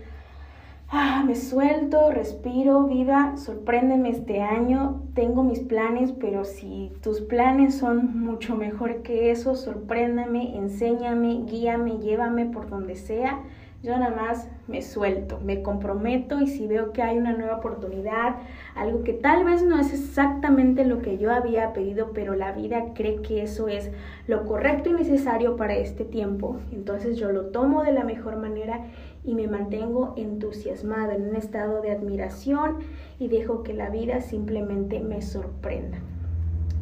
ah, 0.90 1.24
me 1.26 1.36
suelto, 1.36 2.12
respiro, 2.12 2.84
vida, 2.84 3.36
sorpréndeme 3.38 4.10
este 4.10 4.42
año, 4.42 5.04
tengo 5.14 5.44
mis 5.44 5.60
planes, 5.60 6.14
pero 6.14 6.46
si 6.46 6.92
tus 7.02 7.22
planes 7.22 7.76
son 7.76 8.20
mucho 8.20 8.56
mejor 8.56 9.02
que 9.02 9.32
eso, 9.32 9.56
sorpréndame, 9.56 10.58
enséñame, 10.58 11.44
guíame, 11.46 11.98
llévame 12.00 12.46
por 12.46 12.70
donde 12.70 12.96
sea. 12.96 13.42
Yo 13.84 13.96
nada 13.96 14.16
más 14.16 14.50
me 14.68 14.82
suelto, 14.82 15.40
me 15.40 15.62
comprometo 15.62 16.42
y 16.42 16.48
si 16.48 16.66
veo 16.66 16.94
que 16.94 17.04
hay 17.04 17.20
una 17.20 17.34
nueva 17.34 17.58
oportunidad, 17.58 18.38
algo 18.74 19.04
que 19.04 19.14
tal 19.14 19.46
vez 19.46 19.64
no 19.64 19.80
es 19.80 19.94
exactamente 19.94 20.84
lo 20.84 21.04
que 21.04 21.20
yo 21.20 21.32
había 21.32 21.74
pedido, 21.74 22.12
pero 22.12 22.34
la 22.34 22.54
vida 22.54 22.94
cree 22.96 23.22
que 23.22 23.44
eso 23.44 23.68
es 23.68 23.92
lo 24.26 24.46
correcto 24.46 24.90
y 24.90 24.94
necesario 24.94 25.58
para 25.58 25.76
este 25.76 26.06
tiempo, 26.06 26.58
entonces 26.72 27.18
yo 27.18 27.32
lo 27.32 27.46
tomo 27.46 27.84
de 27.84 27.92
la 27.92 28.04
mejor 28.04 28.38
manera 28.38 28.82
y 29.28 29.36
me 29.36 29.48
mantengo 29.48 30.14
entusiasmada 30.16 31.14
en 31.14 31.30
un 31.30 31.36
estado 31.36 31.82
de 31.82 31.92
admiración 31.92 32.78
y 33.20 33.28
dejo 33.28 33.62
que 33.62 33.74
la 33.74 33.90
vida 33.90 34.22
simplemente 34.22 35.02
me 35.02 35.22
sorprenda. 35.22 36.00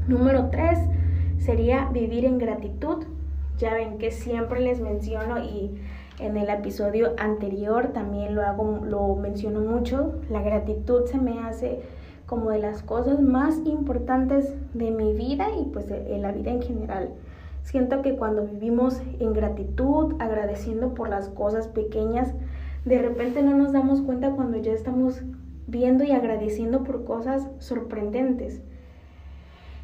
Número 0.07 0.49
tres 0.51 0.79
sería 1.39 1.89
vivir 1.91 2.23
en 2.23 2.37
gratitud. 2.37 3.03
Ya 3.57 3.73
ven 3.73 3.97
que 3.97 4.11
siempre 4.11 4.59
les 4.59 4.79
menciono 4.79 5.43
y 5.43 5.71
en 6.19 6.37
el 6.37 6.49
episodio 6.49 7.13
anterior 7.17 7.87
también 7.87 8.35
lo 8.35 8.43
hago, 8.43 8.81
lo 8.85 9.15
menciono 9.15 9.61
mucho. 9.61 10.13
La 10.29 10.41
gratitud 10.41 11.05
se 11.05 11.17
me 11.17 11.39
hace 11.39 11.79
como 12.27 12.51
de 12.51 12.59
las 12.59 12.83
cosas 12.83 13.19
más 13.19 13.59
importantes 13.65 14.53
de 14.73 14.91
mi 14.91 15.13
vida 15.13 15.47
y 15.59 15.65
pues 15.65 15.87
de, 15.87 16.17
la 16.19 16.31
vida 16.31 16.51
en 16.51 16.61
general. 16.61 17.09
Siento 17.65 18.03
que 18.03 18.15
cuando 18.15 18.45
vivimos 18.45 19.01
en 19.19 19.33
gratitud, 19.33 20.13
agradeciendo 20.19 20.93
por 20.93 21.09
las 21.09 21.29
cosas 21.29 21.67
pequeñas, 21.67 22.31
de 22.85 22.99
repente 22.99 23.41
no 23.41 23.57
nos 23.57 23.73
damos 23.73 24.03
cuenta 24.03 24.29
cuando 24.29 24.57
ya 24.59 24.71
estamos 24.71 25.23
viendo 25.65 26.03
y 26.03 26.11
agradeciendo 26.11 26.83
por 26.83 27.05
cosas 27.05 27.49
sorprendentes. 27.57 28.61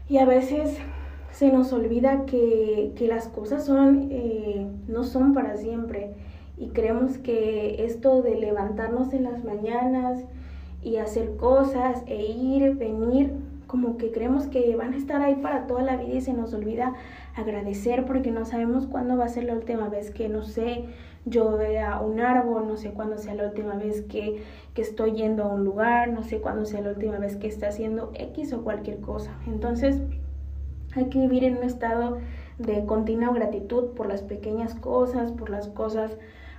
Y 0.07 0.19
a 0.19 0.25
veces 0.25 0.77
se 1.31 1.51
nos 1.51 1.73
olvida 1.73 2.27
que, 2.27 2.93
las 3.09 3.27
cosas 3.27 3.65
son, 3.65 4.09
eh, 4.11 4.67
no 4.87 5.03
son 5.03 5.33
para 5.33 5.57
siempre. 5.57 6.13
Y 6.57 6.67
creemos 6.67 7.17
que 7.17 7.83
esto 7.83 8.21
de 8.21 8.35
levantarnos 8.35 9.11
en 9.11 9.23
las 9.23 9.43
mañanas 9.43 10.23
y 10.83 10.97
hacer 10.97 11.35
cosas 11.35 12.03
e 12.05 12.25
ir, 12.31 12.75
venir, 12.75 13.33
como 13.71 13.95
que 13.95 14.11
creemos 14.11 14.47
que 14.47 14.75
van 14.75 14.93
a 14.93 14.97
estar 14.97 15.21
ahí 15.21 15.35
para 15.35 15.65
toda 15.65 15.81
la 15.81 15.95
vida 15.95 16.15
y 16.15 16.21
se 16.21 16.33
nos 16.33 16.53
olvida 16.53 16.93
agradecer 17.35 18.05
porque 18.05 18.29
no 18.29 18.43
sabemos 18.43 18.85
cuándo 18.85 19.15
va 19.15 19.23
a 19.23 19.29
ser 19.29 19.45
la 19.45 19.53
última 19.53 19.87
vez 19.87 20.11
que, 20.11 20.27
no 20.27 20.43
sé, 20.43 20.89
yo 21.23 21.55
vea 21.55 22.01
un 22.01 22.19
árbol, 22.19 22.67
no 22.67 22.75
sé 22.75 22.91
cuándo 22.91 23.17
sea 23.17 23.33
la 23.33 23.45
última 23.45 23.75
vez 23.75 24.01
que, 24.01 24.43
que 24.73 24.81
estoy 24.81 25.13
yendo 25.13 25.45
a 25.45 25.47
un 25.47 25.63
lugar, 25.63 26.11
no 26.11 26.21
sé 26.21 26.41
cuándo 26.41 26.65
sea 26.65 26.81
la 26.81 26.89
última 26.89 27.17
vez 27.17 27.37
que 27.37 27.47
está 27.47 27.69
haciendo 27.69 28.11
X 28.13 28.51
o 28.51 28.61
cualquier 28.61 28.99
cosa. 28.99 29.31
Entonces, 29.47 30.01
hay 30.93 31.05
que 31.05 31.19
vivir 31.19 31.45
en 31.45 31.55
un 31.55 31.63
estado 31.63 32.17
de 32.57 32.85
continua 32.85 33.33
gratitud 33.33 33.91
por 33.91 34.05
las 34.05 34.21
pequeñas 34.21 34.75
cosas, 34.75 35.31
por 35.31 35.49
las 35.49 35.69
cosas 35.69 36.17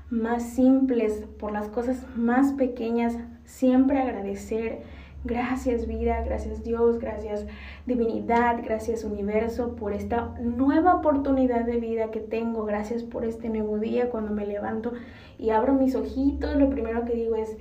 más 0.09 0.43
simples, 0.55 1.27
por 1.39 1.53
las 1.53 1.69
cosas 1.69 2.07
más 2.17 2.55
pequeñas, 2.55 3.19
siempre 3.45 4.01
agradecer 4.01 4.81
Gracias 5.25 5.87
vida, 5.87 6.21
gracias 6.25 6.65
Dios, 6.65 6.99
gracias 6.99 7.47
divinidad, 7.87 8.61
gracias 8.65 9.05
universo 9.05 9.77
por 9.77 9.93
esta 9.93 10.35
nueva 10.41 10.97
oportunidad 10.97 11.65
de 11.65 11.79
vida 11.79 12.11
que 12.11 12.19
tengo. 12.19 12.65
Gracias 12.65 13.05
por 13.05 13.25
este 13.25 13.49
nuevo 13.49 13.79
día 13.79 14.11
cuando 14.11 14.33
me 14.33 14.47
levanto 14.47 14.93
y 15.39 15.51
abro 15.51 15.75
mis 15.75 15.95
ojitos. 15.95 16.57
Lo 16.57 16.71
primero 16.71 17.05
que 17.05 17.15
digo 17.15 17.37
es, 17.37 17.57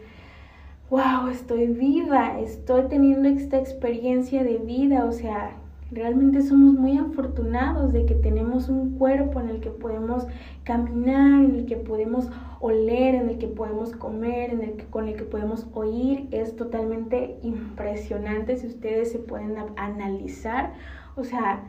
wow, 0.90 1.28
estoy 1.30 1.68
viva, 1.68 2.40
estoy 2.40 2.88
teniendo 2.90 3.30
esta 3.30 3.60
experiencia 3.60 4.44
de 4.44 4.58
vida. 4.58 5.06
O 5.06 5.12
sea, 5.12 5.56
Realmente 5.92 6.42
somos 6.42 6.74
muy 6.74 6.98
afortunados 6.98 7.92
de 7.92 8.06
que 8.06 8.16
tenemos 8.16 8.70
un 8.70 8.98
cuerpo 8.98 9.42
en 9.42 9.50
el 9.50 9.60
que 9.60 9.72
podemos 9.72 10.26
caminar, 10.64 11.44
en 11.44 11.56
el 11.56 11.66
que 11.66 11.76
podemos 11.76 12.30
oler, 12.62 13.16
en 13.16 13.30
el 13.30 13.38
que 13.38 13.48
podemos 13.48 13.92
comer, 13.96 14.52
en 14.52 14.62
el 14.62 14.74
que, 14.74 14.86
con 14.86 15.08
el 15.08 15.16
que 15.16 15.24
podemos 15.24 15.68
oír. 15.74 16.28
Es 16.32 16.56
totalmente 16.56 17.38
impresionante 17.42 18.58
si 18.58 18.68
ustedes 18.68 19.12
se 19.12 19.20
pueden 19.20 19.56
analizar. 19.76 20.74
O 21.16 21.24
sea, 21.24 21.64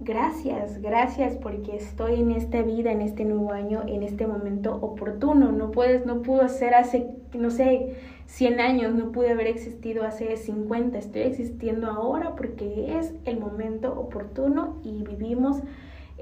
gracias, 0.00 0.82
gracias 0.82 1.36
porque 1.36 1.76
estoy 1.76 2.20
en 2.20 2.32
esta 2.32 2.62
vida, 2.62 2.92
en 2.92 3.00
este 3.00 3.24
nuevo 3.24 3.52
año, 3.52 3.82
en 3.86 4.02
este 4.02 4.26
momento 4.26 4.74
oportuno. 4.74 5.52
No 5.52 5.70
puedes, 5.70 6.04
no 6.04 6.22
pudo 6.22 6.48
ser 6.48 6.74
hace, 6.74 7.08
no 7.32 7.50
sé, 7.50 7.96
100 8.26 8.60
años, 8.60 8.94
no 8.94 9.12
pude 9.12 9.30
haber 9.30 9.46
existido 9.46 10.04
hace 10.04 10.36
50, 10.36 10.98
estoy 10.98 11.22
existiendo 11.22 11.88
ahora 11.88 12.34
porque 12.34 12.98
es 12.98 13.14
el 13.24 13.38
momento 13.38 13.92
oportuno 13.98 14.80
y 14.82 15.04
vivimos 15.04 15.62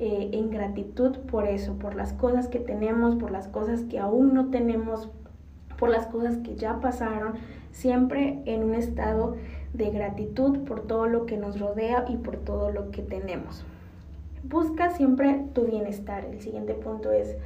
eh, 0.05 0.31
en 0.33 0.51
gratitud 0.51 1.17
por 1.31 1.47
eso, 1.47 1.75
por 1.75 1.95
las 1.95 2.13
cosas 2.13 2.49
que 2.49 2.59
tenemos, 2.59 3.15
por 3.15 3.31
las 3.31 3.47
cosas 3.47 3.83
que 3.85 4.01
aún 4.01 4.35
no 4.35 4.51
tenemos, 4.51 5.09
por 5.79 5.91
las 5.91 6.09
cosas 6.09 6.39
que 6.39 6.57
ya 6.57 6.81
pasaron, 6.81 7.35
siempre 7.71 8.43
en 8.47 8.65
un 8.65 8.75
estado 8.75 9.37
de 9.75 9.91
gratitud 9.91 10.65
por 10.65 10.81
todo 10.81 11.07
lo 11.07 11.25
que 11.25 11.37
nos 11.37 11.61
rodea 11.61 12.05
y 12.09 12.17
por 12.17 12.37
todo 12.39 12.73
lo 12.73 12.91
que 12.91 13.01
tenemos. 13.03 13.65
Busca 14.43 14.91
siempre 14.91 15.45
tu 15.53 15.67
bienestar. 15.67 16.25
El 16.25 16.41
siguiente 16.41 16.75
punto 16.75 17.13
es 17.13 17.37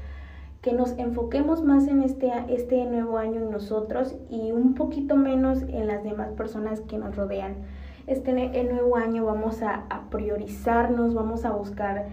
que 0.62 0.72
nos 0.72 0.96
enfoquemos 0.98 1.62
más 1.62 1.86
en 1.88 2.00
este, 2.00 2.32
este 2.48 2.86
nuevo 2.86 3.18
año 3.18 3.42
en 3.42 3.50
nosotros 3.50 4.16
y 4.30 4.52
un 4.52 4.72
poquito 4.72 5.14
menos 5.14 5.60
en 5.68 5.88
las 5.88 6.02
demás 6.02 6.30
personas 6.30 6.80
que 6.80 6.96
nos 6.96 7.16
rodean. 7.16 7.56
Este 8.06 8.32
nuevo 8.32 8.96
año 8.96 9.26
vamos 9.26 9.62
a, 9.62 9.84
priorizarnos, 10.10 11.12
vamos 11.12 11.44
a 11.44 11.50
buscar 11.50 12.06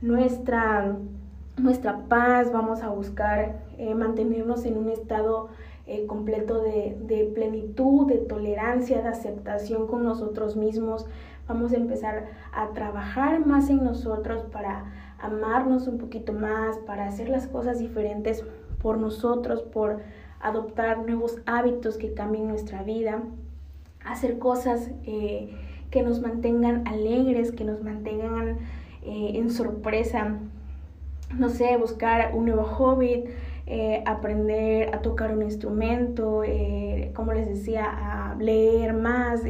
nuestra, 0.00 0.96
nuestra 1.56 2.04
paz, 2.08 2.52
vamos 2.52 2.82
a 2.82 2.88
buscar 2.88 3.60
eh, 3.78 3.94
mantenernos 3.94 4.64
en 4.64 4.78
un 4.78 4.88
estado 4.90 5.48
eh, 5.86 6.06
completo 6.06 6.60
de, 6.60 7.30
plenitud, 7.34 8.06
de 8.06 8.18
tolerancia, 8.18 9.00
de 9.00 9.08
aceptación 9.08 9.86
con 9.86 10.04
nosotros 10.04 10.56
mismos. 10.56 11.06
Vamos 11.48 11.72
a 11.72 11.76
empezar 11.76 12.26
a 12.52 12.68
trabajar 12.70 13.46
más 13.46 13.70
en 13.70 13.82
nosotros 13.82 14.44
para 14.52 14.84
amarnos 15.18 15.88
un 15.88 15.98
poquito 15.98 16.32
más, 16.32 16.76
para 16.78 17.06
hacer 17.06 17.28
las 17.28 17.46
cosas 17.46 17.78
diferentes 17.78 18.44
por 18.82 18.98
nosotros, 18.98 19.62
por 19.62 20.00
adoptar 20.40 20.98
nuevos 21.06 21.38
hábitos 21.46 21.96
que 21.96 22.12
cambien 22.12 22.48
nuestra 22.48 22.82
vida, 22.82 23.22
hacer 24.04 24.38
cosas 24.38 24.90
eh, 25.04 25.50
que 25.90 26.02
nos 26.02 26.20
mantengan 26.20 26.86
alegres, 26.86 27.50
que 27.50 27.64
nos 27.64 27.82
mantengan 27.82 28.58
eh, 29.08 29.38
en 29.38 29.50
sorpresa, 29.50 30.38
no 31.36 31.48
sé, 31.48 31.76
buscar 31.76 32.34
un 32.34 32.46
nuevo 32.46 32.64
hobby, 32.64 33.24
eh, 33.66 34.02
aprender 34.06 34.94
a 34.94 35.02
tocar 35.02 35.32
un 35.32 35.42
instrumento, 35.42 36.42
como 37.14 37.32
les 37.32 37.48
decía, 37.48 37.84
a 37.86 38.34
leer 38.36 38.94
más, 38.94 39.42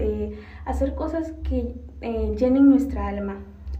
hacer 0.64 0.94
cosas 0.94 1.32
que 1.44 1.74
llenen 2.36 2.68
nuestra 2.68 3.06
alma 3.08 3.36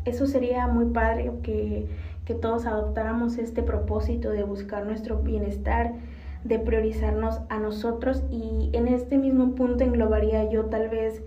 eso 0.09 0.27
sería 0.27 0.67
muy 0.67 0.87
padre 0.87 1.31
que, 1.43 1.87
que 2.25 2.35
todos 2.35 2.67
adoptáramos 2.67 3.39
este 3.39 3.63
propósito 3.63 4.31
de 4.31 4.43
buscar 4.43 4.87
nuestro 4.87 5.19
bienestar, 5.19 5.93
de 6.45 6.59
priorizarnos 6.59 7.41
a 7.49 7.59
nosotros 7.59 8.23
y 8.31 8.71
en 8.73 8.89
este 8.89 9.19
mismo 9.19 9.55
punto 9.55 9.85
englobaría 9.85 10.49
yo 10.51 10.67
tal 10.67 10.89
vez 10.89 11.23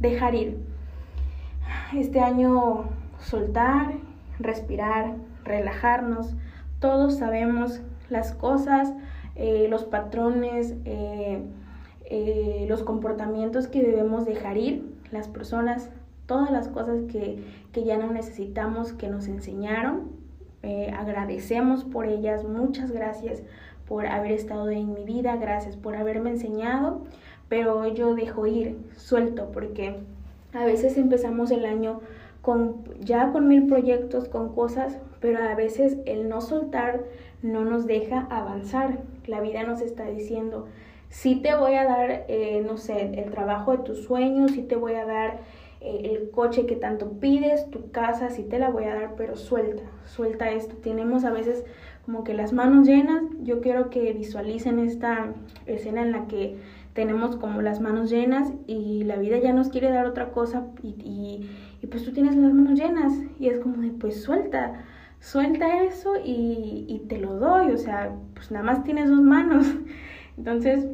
dejar 0.00 0.34
ir. 0.34 0.58
Este 1.94 2.20
año 2.20 2.84
soltar, 3.20 3.94
respirar, 4.38 5.16
relajarnos. 5.44 6.34
Todos 6.80 7.18
sabemos 7.18 7.80
las 8.08 8.32
cosas, 8.32 8.92
eh, 9.34 9.66
los 9.68 9.84
patrones, 9.84 10.74
eh, 10.84 11.42
eh, 12.04 12.66
los 12.68 12.82
comportamientos 12.82 13.66
que 13.66 13.82
debemos 13.82 14.24
dejar 14.24 14.56
ir, 14.56 14.84
las 15.10 15.28
personas, 15.28 15.90
todas 16.26 16.50
las 16.50 16.68
cosas 16.68 17.02
que, 17.10 17.42
ya 17.84 17.98
no 17.98 18.10
necesitamos, 18.10 18.94
que 18.94 19.08
nos 19.08 19.28
enseñaron, 19.28 20.10
agradecemos 20.98 21.84
por 21.84 22.06
ellas, 22.06 22.42
muchas 22.42 22.90
gracias 22.90 23.42
por 23.86 24.06
haber 24.06 24.32
estado 24.32 24.70
en 24.70 24.94
mi 24.94 25.04
vida, 25.04 25.36
gracias 25.36 25.76
por 25.76 25.94
haberme 25.94 26.30
enseñado, 26.30 27.04
pero 27.48 27.86
yo 27.86 28.16
dejo 28.16 28.46
ir, 28.46 28.76
suelto, 28.96 29.50
porque 29.52 30.00
a 30.52 30.64
veces 30.64 30.96
empezamos 30.96 31.50
el 31.52 31.66
año 31.66 32.00
con, 32.46 32.84
ya 33.00 33.32
con 33.32 33.48
mil 33.48 33.66
proyectos, 33.66 34.28
con 34.28 34.54
cosas, 34.54 35.00
pero 35.18 35.42
a 35.42 35.56
veces 35.56 35.96
el 36.06 36.28
no 36.28 36.40
soltar 36.40 37.02
no 37.42 37.64
nos 37.64 37.86
deja 37.88 38.28
avanzar. 38.30 39.00
La 39.26 39.40
vida 39.40 39.64
nos 39.64 39.80
está 39.80 40.04
diciendo, 40.06 40.68
sí 41.08 41.40
te 41.42 41.56
voy 41.56 41.74
a 41.74 41.82
dar, 41.82 42.24
eh, 42.28 42.62
no 42.64 42.76
sé, 42.76 43.20
el 43.20 43.32
trabajo 43.32 43.72
de 43.72 43.78
tus 43.78 44.04
sueños, 44.04 44.52
sí 44.52 44.62
te 44.62 44.76
voy 44.76 44.94
a 44.94 45.04
dar 45.04 45.40
eh, 45.80 46.12
el 46.14 46.30
coche 46.30 46.66
que 46.66 46.76
tanto 46.76 47.14
pides, 47.18 47.68
tu 47.68 47.90
casa, 47.90 48.30
sí 48.30 48.44
te 48.44 48.60
la 48.60 48.70
voy 48.70 48.84
a 48.84 48.94
dar, 48.94 49.14
pero 49.16 49.34
suelta, 49.34 49.82
suelta 50.04 50.52
esto. 50.52 50.76
Tenemos 50.76 51.24
a 51.24 51.32
veces 51.32 51.64
como 52.04 52.22
que 52.22 52.32
las 52.32 52.52
manos 52.52 52.86
llenas. 52.86 53.24
Yo 53.42 53.60
quiero 53.60 53.90
que 53.90 54.12
visualicen 54.12 54.78
esta 54.78 55.34
escena 55.66 56.02
en 56.02 56.12
la 56.12 56.28
que 56.28 56.58
tenemos 56.96 57.36
como 57.36 57.60
las 57.60 57.80
manos 57.80 58.10
llenas 58.10 58.52
y 58.66 59.04
la 59.04 59.16
vida 59.16 59.38
ya 59.38 59.52
nos 59.52 59.68
quiere 59.68 59.90
dar 59.90 60.06
otra 60.06 60.32
cosa 60.32 60.66
y, 60.82 60.88
y, 60.88 61.50
y 61.82 61.86
pues 61.86 62.04
tú 62.04 62.12
tienes 62.12 62.36
las 62.36 62.52
manos 62.52 62.78
llenas 62.78 63.12
y 63.38 63.48
es 63.48 63.58
como 63.58 63.78
de 63.78 63.90
pues 63.90 64.22
suelta, 64.22 64.84
suelta 65.20 65.82
eso 65.82 66.14
y, 66.24 66.86
y 66.88 67.04
te 67.08 67.18
lo 67.18 67.34
doy, 67.38 67.70
o 67.72 67.78
sea, 67.78 68.12
pues 68.34 68.50
nada 68.50 68.64
más 68.64 68.84
tienes 68.84 69.08
dos 69.08 69.22
manos. 69.22 69.66
Entonces, 70.36 70.86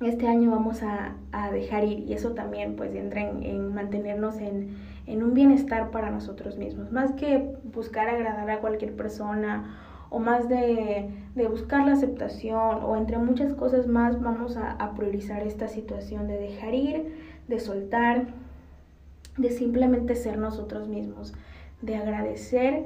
este 0.00 0.28
año 0.28 0.50
vamos 0.50 0.82
a, 0.82 1.14
a 1.32 1.50
dejar 1.50 1.84
ir 1.84 2.00
y 2.00 2.12
eso 2.12 2.32
también 2.32 2.76
pues 2.76 2.94
entra 2.94 3.22
en, 3.22 3.42
en 3.42 3.74
mantenernos 3.74 4.38
en, 4.38 4.76
en 5.06 5.22
un 5.22 5.34
bienestar 5.34 5.90
para 5.90 6.10
nosotros 6.10 6.58
mismos, 6.58 6.92
más 6.92 7.12
que 7.12 7.56
buscar 7.64 8.08
agradar 8.08 8.50
a 8.50 8.60
cualquier 8.60 8.94
persona 8.94 9.76
o 10.10 10.18
más 10.18 10.48
de, 10.48 11.10
de, 11.34 11.48
buscar 11.48 11.84
la 11.84 11.92
aceptación 11.92 12.82
o 12.82 12.96
entre 12.96 13.18
muchas 13.18 13.54
cosas 13.54 13.86
más 13.86 14.20
vamos 14.20 14.56
a, 14.56 14.94
priorizar 14.94 15.42
esta 15.42 15.68
situación 15.68 16.28
de 16.28 16.38
dejar 16.38 16.74
ir, 16.74 17.14
de 17.48 17.58
soltar, 17.58 18.26
de 19.36 19.50
simplemente 19.50 20.14
ser 20.14 20.38
nosotros 20.38 20.88
mismos, 20.88 21.34
de 21.82 21.96
agradecer 21.96 22.84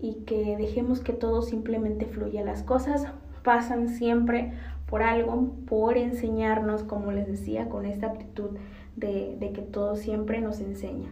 y 0.00 0.14
que 0.26 0.56
dejemos 0.56 1.00
que 1.00 1.12
todo 1.12 1.42
simplemente 1.42 2.06
fluya. 2.06 2.44
Las 2.44 2.62
cosas 2.62 3.06
pasan 3.42 3.88
siempre 3.88 4.52
por 4.86 5.02
algo, 5.02 5.50
por 5.66 5.96
enseñarnos, 5.98 6.82
como 6.82 7.12
les 7.12 7.26
decía, 7.26 7.68
con 7.68 7.84
esta 7.84 8.06
actitud 8.06 8.50
de, 8.96 9.36
de 9.38 9.52
que 9.52 9.62
todo 9.62 9.96
siempre 9.96 10.40
nos 10.40 10.60
enseña. 10.60 11.08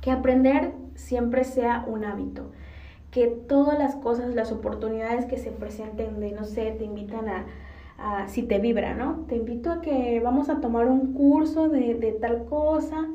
Que 0.00 0.10
aprender 0.10 0.72
siempre 0.94 1.44
sea 1.44 1.84
un 1.86 2.04
hábito 2.04 2.50
que 3.10 3.26
todas 3.26 3.78
las 3.78 3.96
cosas, 3.96 4.34
las 4.34 4.52
oportunidades 4.52 5.26
que 5.26 5.36
se 5.36 5.50
presenten 5.50 6.20
de, 6.20 6.32
no 6.32 6.44
sé, 6.44 6.72
te 6.78 6.84
invitan 6.84 7.28
a, 7.28 7.46
a 7.98 8.28
si 8.28 8.42
te 8.42 8.58
vibra, 8.58 8.94
¿no? 8.94 9.24
Te 9.28 9.36
invito 9.36 9.70
a 9.70 9.80
que 9.80 10.20
vamos 10.20 10.48
a 10.48 10.60
tomar 10.60 10.86
un 10.86 11.12
curso 11.12 11.68
de, 11.68 11.94
de 11.94 12.12
tal 12.12 12.44
cosa 12.44 13.08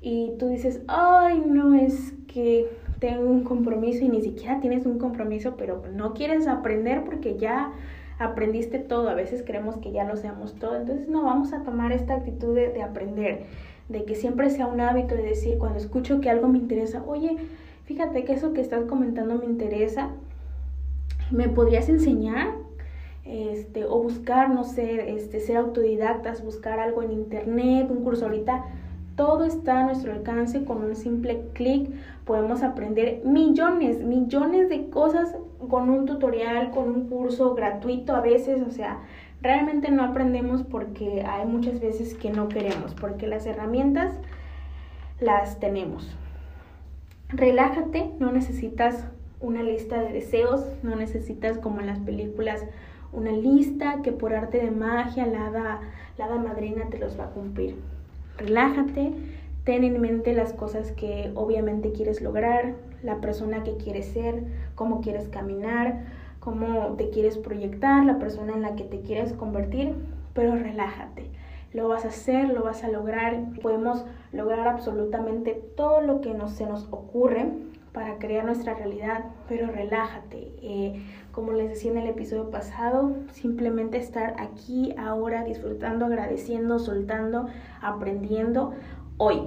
y 0.00 0.32
tú 0.38 0.48
dices, 0.48 0.82
ay, 0.88 1.42
no, 1.46 1.74
es 1.74 2.14
que 2.26 2.70
tengo 2.98 3.30
un 3.30 3.44
compromiso 3.44 4.04
y 4.04 4.08
ni 4.08 4.22
siquiera 4.22 4.60
tienes 4.60 4.86
un 4.86 4.98
compromiso, 4.98 5.54
pero 5.56 5.82
no 5.94 6.14
quieres 6.14 6.46
aprender 6.46 7.04
porque 7.04 7.36
ya 7.36 7.72
aprendiste 8.18 8.78
todo, 8.78 9.08
a 9.08 9.14
veces 9.14 9.42
creemos 9.46 9.78
que 9.78 9.92
ya 9.92 10.04
lo 10.04 10.16
seamos 10.16 10.54
todo, 10.54 10.76
entonces 10.76 11.08
no, 11.08 11.22
vamos 11.22 11.52
a 11.52 11.62
tomar 11.62 11.92
esta 11.92 12.14
actitud 12.14 12.54
de, 12.54 12.68
de 12.68 12.82
aprender, 12.82 13.46
de 13.88 14.04
que 14.04 14.14
siempre 14.14 14.50
sea 14.50 14.66
un 14.66 14.80
hábito 14.80 15.14
de 15.14 15.22
decir, 15.22 15.58
cuando 15.58 15.78
escucho 15.78 16.20
que 16.20 16.28
algo 16.28 16.48
me 16.48 16.58
interesa, 16.58 17.02
oye, 17.06 17.36
fíjate 17.84 18.24
que 18.24 18.34
eso 18.34 18.52
que 18.52 18.60
estás 18.60 18.84
comentando 18.84 19.36
me 19.36 19.46
interesa, 19.46 20.10
¿me 21.30 21.48
podrías 21.48 21.88
enseñar? 21.88 22.52
Este, 23.24 23.84
o 23.84 24.02
buscar, 24.02 24.50
no 24.50 24.64
sé, 24.64 25.14
este, 25.14 25.40
ser 25.40 25.56
autodidactas, 25.56 26.44
buscar 26.44 26.80
algo 26.80 27.02
en 27.02 27.12
internet, 27.12 27.88
un 27.90 28.02
curso 28.02 28.26
ahorita. 28.26 28.64
Todo 29.20 29.44
está 29.44 29.80
a 29.80 29.84
nuestro 29.84 30.14
alcance 30.14 30.64
con 30.64 30.82
un 30.82 30.96
simple 30.96 31.42
clic. 31.52 31.90
Podemos 32.24 32.62
aprender 32.62 33.20
millones, 33.22 34.02
millones 34.02 34.70
de 34.70 34.88
cosas 34.88 35.36
con 35.68 35.90
un 35.90 36.06
tutorial, 36.06 36.70
con 36.70 36.88
un 36.88 37.06
curso 37.06 37.54
gratuito 37.54 38.16
a 38.16 38.22
veces. 38.22 38.62
O 38.66 38.70
sea, 38.70 39.00
realmente 39.42 39.90
no 39.90 40.04
aprendemos 40.04 40.62
porque 40.62 41.22
hay 41.22 41.46
muchas 41.46 41.80
veces 41.80 42.14
que 42.14 42.30
no 42.30 42.48
queremos, 42.48 42.94
porque 42.94 43.26
las 43.26 43.44
herramientas 43.44 44.14
las 45.20 45.60
tenemos. 45.60 46.16
Relájate, 47.28 48.12
no 48.20 48.32
necesitas 48.32 49.04
una 49.42 49.62
lista 49.62 50.00
de 50.00 50.14
deseos, 50.14 50.64
no 50.82 50.96
necesitas 50.96 51.58
como 51.58 51.80
en 51.80 51.88
las 51.88 51.98
películas 51.98 52.64
una 53.12 53.32
lista 53.32 54.00
que 54.02 54.12
por 54.12 54.32
arte 54.32 54.64
de 54.64 54.70
magia 54.70 55.26
la 55.26 55.48
hada, 55.48 56.38
madrina 56.38 56.86
te 56.88 56.98
los 56.98 57.20
va 57.20 57.24
a 57.24 57.30
cumplir. 57.32 57.76
Relájate, 58.38 59.12
ten 59.64 59.84
en 59.84 60.00
mente 60.00 60.32
las 60.34 60.52
cosas 60.52 60.92
que 60.92 61.30
obviamente 61.34 61.92
quieres 61.92 62.20
lograr, 62.22 62.74
la 63.02 63.20
persona 63.20 63.62
que 63.62 63.76
quieres 63.76 64.06
ser, 64.06 64.42
cómo 64.74 65.00
quieres 65.00 65.28
caminar, 65.28 66.04
cómo 66.38 66.94
te 66.96 67.10
quieres 67.10 67.38
proyectar, 67.38 68.04
la 68.04 68.18
persona 68.18 68.54
en 68.54 68.62
la 68.62 68.76
que 68.76 68.84
te 68.84 69.00
quieres 69.00 69.32
convertir, 69.32 69.94
pero 70.34 70.54
relájate 70.54 71.30
lo 71.72 71.88
vas 71.88 72.04
a 72.04 72.08
hacer, 72.08 72.48
lo 72.48 72.62
vas 72.64 72.82
a 72.82 72.88
lograr, 72.88 73.44
podemos 73.62 74.04
lograr 74.32 74.66
absolutamente 74.66 75.52
todo 75.76 76.00
lo 76.00 76.20
que 76.20 76.34
nos, 76.34 76.52
se 76.52 76.66
nos 76.66 76.88
ocurre 76.90 77.48
para 77.92 78.18
crear 78.18 78.44
nuestra 78.44 78.74
realidad, 78.74 79.24
pero 79.48 79.66
relájate. 79.68 80.52
Eh, 80.62 81.02
como 81.40 81.52
les 81.52 81.70
decía 81.70 81.90
en 81.90 81.96
el 81.96 82.06
episodio 82.06 82.50
pasado, 82.50 83.14
simplemente 83.32 83.96
estar 83.96 84.34
aquí, 84.38 84.94
ahora, 84.98 85.42
disfrutando, 85.42 86.04
agradeciendo, 86.04 86.78
soltando, 86.78 87.46
aprendiendo 87.80 88.74
hoy. 89.16 89.44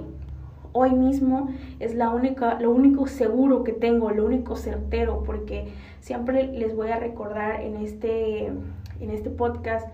Hoy 0.72 0.90
mismo 0.90 1.50
es 1.78 1.94
la 1.94 2.10
única, 2.10 2.58
lo 2.58 2.72
único 2.72 3.06
seguro 3.06 3.62
que 3.62 3.70
tengo, 3.70 4.10
lo 4.10 4.26
único 4.26 4.56
certero, 4.56 5.22
porque 5.24 5.68
siempre 6.00 6.48
les 6.48 6.74
voy 6.74 6.88
a 6.88 6.98
recordar 6.98 7.60
en 7.60 7.76
este, 7.76 8.46
en 8.46 9.10
este 9.10 9.30
podcast 9.30 9.86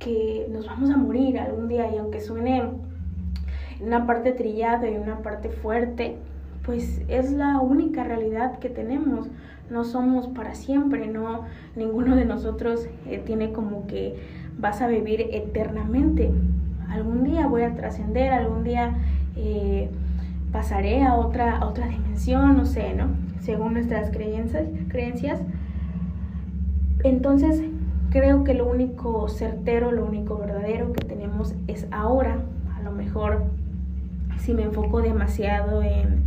que 0.00 0.48
nos 0.50 0.66
vamos 0.66 0.90
a 0.90 0.96
morir 0.96 1.38
algún 1.38 1.68
día 1.68 1.88
y 1.88 1.98
aunque 1.98 2.20
suene 2.20 2.62
en 3.78 3.86
una 3.86 4.08
parte 4.08 4.32
trillada 4.32 4.90
y 4.90 4.96
una 4.96 5.22
parte 5.22 5.50
fuerte, 5.50 6.16
pues 6.64 7.02
es 7.06 7.30
la 7.30 7.60
única 7.60 8.02
realidad 8.02 8.58
que 8.58 8.70
tenemos. 8.70 9.28
No 9.70 9.84
somos 9.84 10.28
para 10.28 10.54
siempre, 10.54 11.06
no 11.06 11.42
ninguno 11.74 12.16
de 12.16 12.24
nosotros 12.24 12.86
eh, 13.06 13.22
tiene 13.24 13.52
como 13.52 13.86
que 13.86 14.16
vas 14.58 14.82
a 14.82 14.88
vivir 14.88 15.28
eternamente. 15.32 16.30
Algún 16.88 17.24
día 17.24 17.46
voy 17.46 17.62
a 17.62 17.74
trascender, 17.74 18.32
algún 18.32 18.62
día 18.62 18.94
eh, 19.36 19.88
pasaré 20.52 21.02
a 21.02 21.14
otra, 21.14 21.64
otra 21.66 21.88
dimensión, 21.88 22.56
no 22.56 22.66
sé, 22.66 22.94
¿no? 22.94 23.08
Según 23.40 23.74
nuestras 23.74 24.10
creencias, 24.10 24.64
creencias. 24.88 25.40
Entonces, 27.02 27.62
creo 28.10 28.44
que 28.44 28.54
lo 28.54 28.70
único 28.70 29.28
certero, 29.28 29.90
lo 29.90 30.04
único 30.06 30.38
verdadero 30.38 30.92
que 30.92 31.04
tenemos 31.04 31.54
es 31.66 31.86
ahora. 31.90 32.38
A 32.76 32.82
lo 32.82 32.92
mejor 32.92 33.44
si 34.38 34.54
me 34.54 34.62
enfoco 34.62 35.02
demasiado 35.02 35.82
en, 35.82 36.22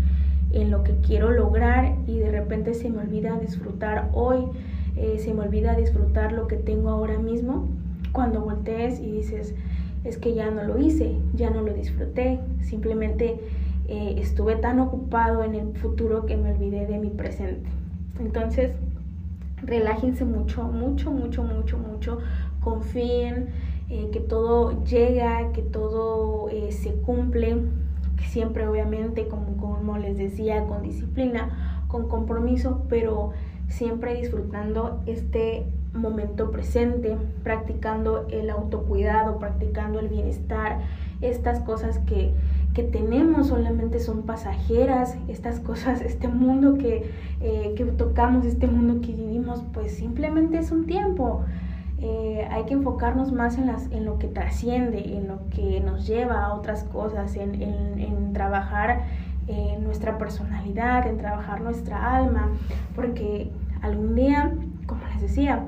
en 0.51 0.71
lo 0.71 0.83
que 0.83 0.95
quiero 0.97 1.31
lograr 1.31 1.95
y 2.07 2.19
de 2.19 2.31
repente 2.31 2.73
se 2.73 2.89
me 2.89 2.99
olvida 2.99 3.37
disfrutar 3.39 4.09
hoy, 4.13 4.45
eh, 4.95 5.19
se 5.19 5.33
me 5.33 5.41
olvida 5.41 5.75
disfrutar 5.75 6.31
lo 6.31 6.47
que 6.47 6.55
tengo 6.55 6.89
ahora 6.89 7.19
mismo, 7.19 7.67
cuando 8.11 8.41
voltees 8.41 8.99
y 8.99 9.11
dices, 9.11 9.53
es 10.03 10.17
que 10.17 10.33
ya 10.33 10.49
no 10.49 10.63
lo 10.63 10.79
hice, 10.79 11.17
ya 11.35 11.49
no 11.49 11.61
lo 11.61 11.73
disfruté, 11.73 12.39
simplemente 12.61 13.39
eh, 13.87 14.15
estuve 14.17 14.55
tan 14.55 14.79
ocupado 14.79 15.43
en 15.43 15.55
el 15.55 15.73
futuro 15.75 16.25
que 16.25 16.37
me 16.37 16.51
olvidé 16.51 16.87
de 16.87 16.97
mi 16.97 17.09
presente. 17.09 17.69
Entonces, 18.19 18.71
relájense 19.61 20.25
mucho, 20.25 20.63
mucho, 20.63 21.11
mucho, 21.11 21.43
mucho, 21.43 21.77
mucho, 21.77 22.19
confíen 22.61 23.49
eh, 23.89 24.09
que 24.11 24.19
todo 24.19 24.83
llega, 24.83 25.51
que 25.51 25.61
todo 25.61 26.49
se 26.69 26.93
cumple, 26.93 27.57
siempre 28.25 28.67
obviamente, 28.67 29.27
como, 29.27 29.57
como 29.57 29.97
les 29.97 30.17
decía, 30.17 30.65
con 30.65 30.83
disciplina, 30.83 31.83
con 31.87 32.07
compromiso, 32.07 32.83
pero 32.89 33.31
siempre 33.67 34.15
disfrutando 34.15 35.01
este 35.05 35.65
momento 35.93 36.51
presente, 36.51 37.17
practicando 37.43 38.27
el 38.29 38.49
autocuidado, 38.49 39.39
practicando 39.39 39.99
el 39.99 40.09
bienestar, 40.09 40.79
estas 41.21 41.59
cosas 41.61 41.99
que 41.99 42.33
que 42.77 42.83
tenemos 42.83 43.47
solamente 43.47 43.99
son 43.99 44.21
pasajeras, 44.21 45.15
estas 45.27 45.59
cosas, 45.59 45.99
este 46.01 46.27
mundo 46.27 46.75
que, 46.75 47.09
eh, 47.41 47.73
que 47.75 47.85
tocamos, 47.85 48.45
este 48.45 48.67
mundo 48.67 49.01
que 49.01 49.13
vivimos, 49.13 49.63
pues 49.73 49.93
simplemente 49.93 50.59
es 50.59 50.71
un 50.71 50.85
tiempo. 50.85 51.43
Eh, 52.47 52.49
hay 52.51 52.65
que 52.65 52.73
enfocarnos 52.73 53.31
más 53.31 53.57
en, 53.57 53.67
las, 53.67 53.91
en 53.91 54.05
lo 54.05 54.17
que 54.17 54.27
trasciende, 54.27 55.17
en 55.17 55.27
lo 55.27 55.47
que 55.49 55.79
nos 55.79 56.07
lleva 56.07 56.45
a 56.45 56.53
otras 56.53 56.83
cosas, 56.83 57.35
en, 57.35 57.61
en, 57.61 57.99
en 57.99 58.33
trabajar 58.33 59.03
en 59.47 59.83
nuestra 59.83 60.17
personalidad, 60.17 61.07
en 61.07 61.17
trabajar 61.17 61.61
nuestra 61.61 62.17
alma, 62.17 62.49
porque 62.95 63.49
algún 63.81 64.15
día, 64.15 64.53
como 64.85 65.01
les 65.13 65.21
decía, 65.21 65.63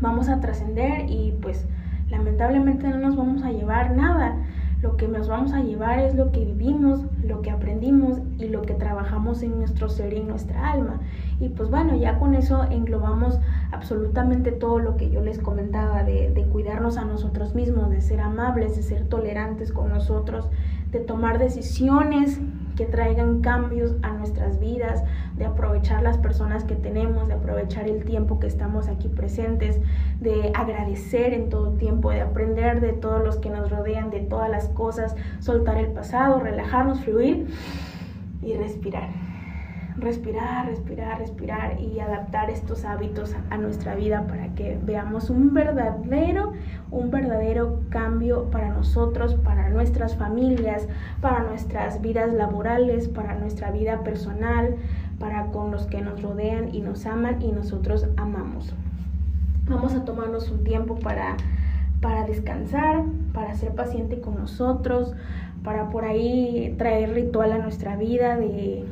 vamos 0.00 0.28
a 0.28 0.40
trascender 0.40 1.10
y 1.10 1.36
pues 1.42 1.66
lamentablemente 2.08 2.88
no 2.88 2.98
nos 2.98 3.16
vamos 3.16 3.42
a 3.42 3.50
llevar 3.50 3.94
nada. 3.94 4.36
Lo 4.80 4.96
que 4.96 5.08
nos 5.08 5.28
vamos 5.28 5.52
a 5.52 5.60
llevar 5.60 5.98
es 5.98 6.14
lo 6.14 6.30
que 6.30 6.44
vivimos, 6.44 7.00
lo 7.24 7.42
que 7.42 7.50
aprendimos 7.50 8.20
y 8.38 8.46
lo 8.48 8.62
que 8.62 8.74
trabajamos 8.74 9.42
en 9.42 9.58
nuestro 9.58 9.88
ser 9.88 10.12
y 10.12 10.18
en 10.18 10.28
nuestra 10.28 10.70
alma. 10.70 11.00
Y 11.40 11.48
pues 11.48 11.68
bueno, 11.68 11.96
ya 11.96 12.18
con 12.18 12.34
eso 12.34 12.62
englobamos 12.70 13.40
absolutamente 13.72 14.52
todo 14.52 14.78
lo 14.78 14.96
que 14.96 15.10
yo 15.10 15.20
les 15.20 15.40
comentaba 15.40 16.04
de, 16.04 16.30
de 16.30 16.44
cuidarnos 16.44 16.96
a 16.96 17.04
nosotros 17.04 17.56
mismos, 17.56 17.90
de 17.90 18.00
ser 18.00 18.20
amables, 18.20 18.76
de 18.76 18.82
ser 18.84 19.08
tolerantes 19.08 19.72
con 19.72 19.88
nosotros, 19.88 20.48
de 20.92 21.00
tomar 21.00 21.38
decisiones 21.38 22.40
que 22.76 22.86
traigan 22.86 23.40
cambios 23.40 23.96
a 24.02 24.12
nuestras 24.12 24.60
vidas, 24.60 25.02
de 25.38 25.46
aprovechar 25.46 26.02
las 26.02 26.18
personas 26.18 26.64
que 26.64 26.74
tenemos, 26.74 27.28
de 27.28 27.34
aprovechar 27.34 27.88
el 27.88 28.04
tiempo 28.04 28.40
que 28.40 28.48
estamos 28.48 28.88
aquí 28.88 29.08
presentes, 29.08 29.80
de 30.20 30.52
agradecer 30.54 31.32
en 31.32 31.48
todo 31.48 31.72
tiempo, 31.72 32.10
de 32.10 32.20
aprender 32.20 32.80
de 32.80 32.92
todos 32.92 33.24
los 33.24 33.36
que 33.38 33.50
nos 33.50 33.70
rodean, 33.70 34.10
de 34.10 34.20
todas 34.20 34.50
las 34.50 34.68
cosas, 34.68 35.14
soltar 35.38 35.78
el 35.78 35.92
pasado, 35.92 36.40
relajarnos, 36.40 37.00
fluir 37.00 37.46
y 38.42 38.54
respirar. 38.54 39.08
Respirar, 39.96 40.66
respirar, 40.66 41.18
respirar 41.18 41.80
y 41.80 41.98
adaptar 41.98 42.50
estos 42.50 42.84
hábitos 42.84 43.34
a 43.50 43.56
nuestra 43.56 43.96
vida 43.96 44.28
para 44.28 44.54
que 44.54 44.78
veamos 44.80 45.28
un 45.28 45.52
verdadero, 45.52 46.52
un 46.92 47.10
verdadero 47.10 47.80
cambio 47.88 48.48
para 48.50 48.68
nosotros, 48.68 49.34
para 49.34 49.70
nuestras 49.70 50.14
familias, 50.14 50.86
para 51.20 51.42
nuestras 51.42 52.00
vidas 52.00 52.32
laborales, 52.32 53.08
para 53.08 53.34
nuestra 53.34 53.72
vida 53.72 54.04
personal, 54.04 54.76
para 55.18 55.46
con 55.46 55.70
los 55.70 55.86
que 55.86 56.00
nos 56.00 56.22
rodean 56.22 56.74
y 56.74 56.80
nos 56.80 57.06
aman 57.06 57.42
y 57.42 57.52
nosotros 57.52 58.06
amamos. 58.16 58.74
Vamos 59.68 59.94
a 59.94 60.04
tomarnos 60.04 60.50
un 60.50 60.64
tiempo 60.64 60.96
para, 60.96 61.36
para 62.00 62.24
descansar, 62.24 63.04
para 63.32 63.54
ser 63.54 63.74
paciente 63.74 64.20
con 64.20 64.36
nosotros, 64.36 65.14
para 65.62 65.90
por 65.90 66.04
ahí 66.04 66.74
traer 66.78 67.12
ritual 67.12 67.52
a 67.52 67.58
nuestra 67.58 67.96
vida 67.96 68.36
de 68.36 68.84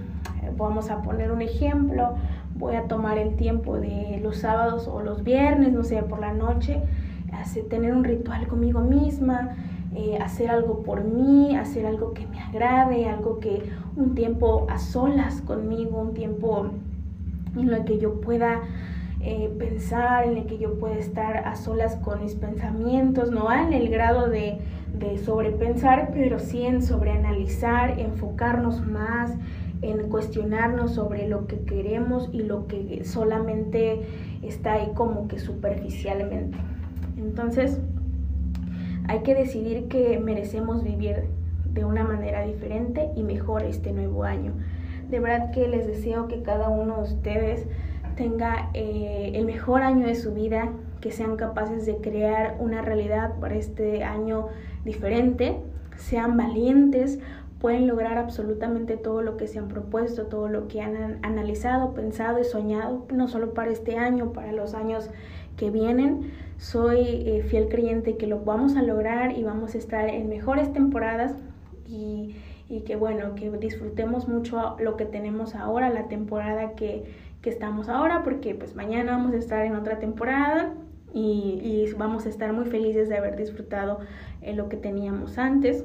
vamos 0.56 0.90
a 0.90 1.02
poner 1.02 1.30
un 1.32 1.42
ejemplo, 1.42 2.14
voy 2.56 2.74
a 2.74 2.82
tomar 2.88 3.18
el 3.18 3.36
tiempo 3.36 3.78
de 3.78 4.20
los 4.22 4.38
sábados 4.38 4.88
o 4.88 5.00
los 5.00 5.22
viernes, 5.22 5.72
no 5.72 5.84
sé, 5.84 6.02
por 6.02 6.20
la 6.20 6.32
noche, 6.32 6.80
hacer, 7.32 7.64
tener 7.68 7.94
un 7.94 8.04
ritual 8.04 8.46
conmigo 8.46 8.80
misma, 8.80 9.56
eh, 9.96 10.18
hacer 10.18 10.50
algo 10.50 10.82
por 10.82 11.04
mí, 11.04 11.56
hacer 11.56 11.86
algo 11.86 12.12
que 12.12 12.26
me 12.26 12.38
agrade, 12.38 13.08
algo 13.08 13.40
que 13.40 13.62
un 13.96 14.14
tiempo 14.14 14.66
a 14.68 14.78
solas 14.78 15.40
conmigo, 15.40 15.98
un 15.98 16.12
tiempo 16.12 16.66
en 17.56 17.70
el 17.70 17.84
que 17.84 17.98
yo 17.98 18.20
pueda 18.20 18.60
eh, 19.20 19.50
pensar, 19.58 20.26
en 20.26 20.36
el 20.36 20.44
que 20.44 20.58
yo 20.58 20.74
pueda 20.78 20.96
estar 20.96 21.38
a 21.38 21.56
solas 21.56 21.96
con 21.96 22.22
mis 22.22 22.34
pensamientos, 22.34 23.30
no 23.30 23.50
en 23.50 23.72
el 23.72 23.88
grado 23.88 24.28
de, 24.28 24.58
de 24.98 25.16
sobrepensar, 25.16 26.10
pero 26.12 26.38
sí 26.40 26.66
en 26.66 26.82
sobreanalizar, 26.82 27.98
enfocarnos 27.98 28.86
más, 28.86 29.32
en 29.80 30.10
cuestionarnos 30.10 30.92
sobre 30.92 31.26
lo 31.26 31.46
que 31.46 31.60
queremos 31.60 32.28
y 32.34 32.42
lo 32.42 32.66
que 32.66 33.02
solamente 33.04 34.02
está 34.42 34.74
ahí 34.74 34.90
como 34.94 35.26
que 35.26 35.38
superficialmente. 35.38 36.58
Entonces, 37.16 37.80
hay 39.08 39.20
que 39.20 39.34
decidir 39.34 39.88
que 39.88 40.18
merecemos 40.18 40.82
vivir 40.82 41.24
de 41.64 41.84
una 41.84 42.04
manera 42.04 42.42
diferente 42.42 43.10
y 43.14 43.22
mejor 43.22 43.62
este 43.62 43.92
nuevo 43.92 44.24
año. 44.24 44.52
De 45.10 45.20
verdad 45.20 45.50
que 45.52 45.68
les 45.68 45.86
deseo 45.86 46.26
que 46.26 46.42
cada 46.42 46.68
uno 46.68 46.96
de 46.96 47.02
ustedes 47.02 47.66
tenga 48.16 48.70
eh, 48.74 49.32
el 49.34 49.44
mejor 49.44 49.82
año 49.82 50.06
de 50.06 50.14
su 50.14 50.32
vida, 50.32 50.72
que 51.00 51.12
sean 51.12 51.36
capaces 51.36 51.86
de 51.86 51.98
crear 51.98 52.56
una 52.58 52.82
realidad 52.82 53.34
para 53.38 53.54
este 53.54 54.02
año 54.02 54.48
diferente, 54.84 55.60
sean 55.96 56.36
valientes, 56.36 57.20
pueden 57.60 57.86
lograr 57.86 58.18
absolutamente 58.18 58.96
todo 58.96 59.22
lo 59.22 59.36
que 59.36 59.46
se 59.46 59.58
han 59.58 59.68
propuesto, 59.68 60.26
todo 60.26 60.48
lo 60.48 60.68
que 60.68 60.80
han 60.80 61.18
analizado, 61.22 61.94
pensado 61.94 62.40
y 62.40 62.44
soñado, 62.44 63.06
no 63.12 63.28
solo 63.28 63.54
para 63.54 63.70
este 63.70 63.98
año, 63.98 64.32
para 64.32 64.52
los 64.52 64.74
años 64.74 65.10
que 65.56 65.70
vienen. 65.70 66.32
Soy 66.58 67.00
eh, 67.00 67.44
fiel 67.48 67.68
creyente 67.68 68.16
que 68.16 68.26
lo 68.26 68.40
vamos 68.40 68.76
a 68.76 68.82
lograr 68.82 69.36
y 69.38 69.42
vamos 69.42 69.74
a 69.74 69.78
estar 69.78 70.08
en 70.08 70.28
mejores 70.28 70.72
temporadas 70.72 71.34
y, 71.86 72.36
y, 72.68 72.80
que 72.80 72.96
bueno, 72.96 73.34
que 73.34 73.50
disfrutemos 73.50 74.28
mucho 74.28 74.76
lo 74.80 74.96
que 74.96 75.04
tenemos 75.04 75.54
ahora, 75.54 75.90
la 75.90 76.08
temporada 76.08 76.72
que, 76.74 77.04
que 77.42 77.50
estamos 77.50 77.88
ahora, 77.88 78.22
porque 78.22 78.54
pues 78.54 78.74
mañana 78.74 79.12
vamos 79.12 79.34
a 79.34 79.36
estar 79.36 79.64
en 79.64 79.76
otra 79.76 79.98
temporada 79.98 80.74
y, 81.12 81.60
y 81.62 81.92
vamos 81.96 82.26
a 82.26 82.28
estar 82.28 82.52
muy 82.52 82.66
felices 82.66 83.08
de 83.08 83.16
haber 83.16 83.36
disfrutado 83.36 84.00
eh, 84.42 84.54
lo 84.54 84.68
que 84.68 84.76
teníamos 84.76 85.38
antes. 85.38 85.84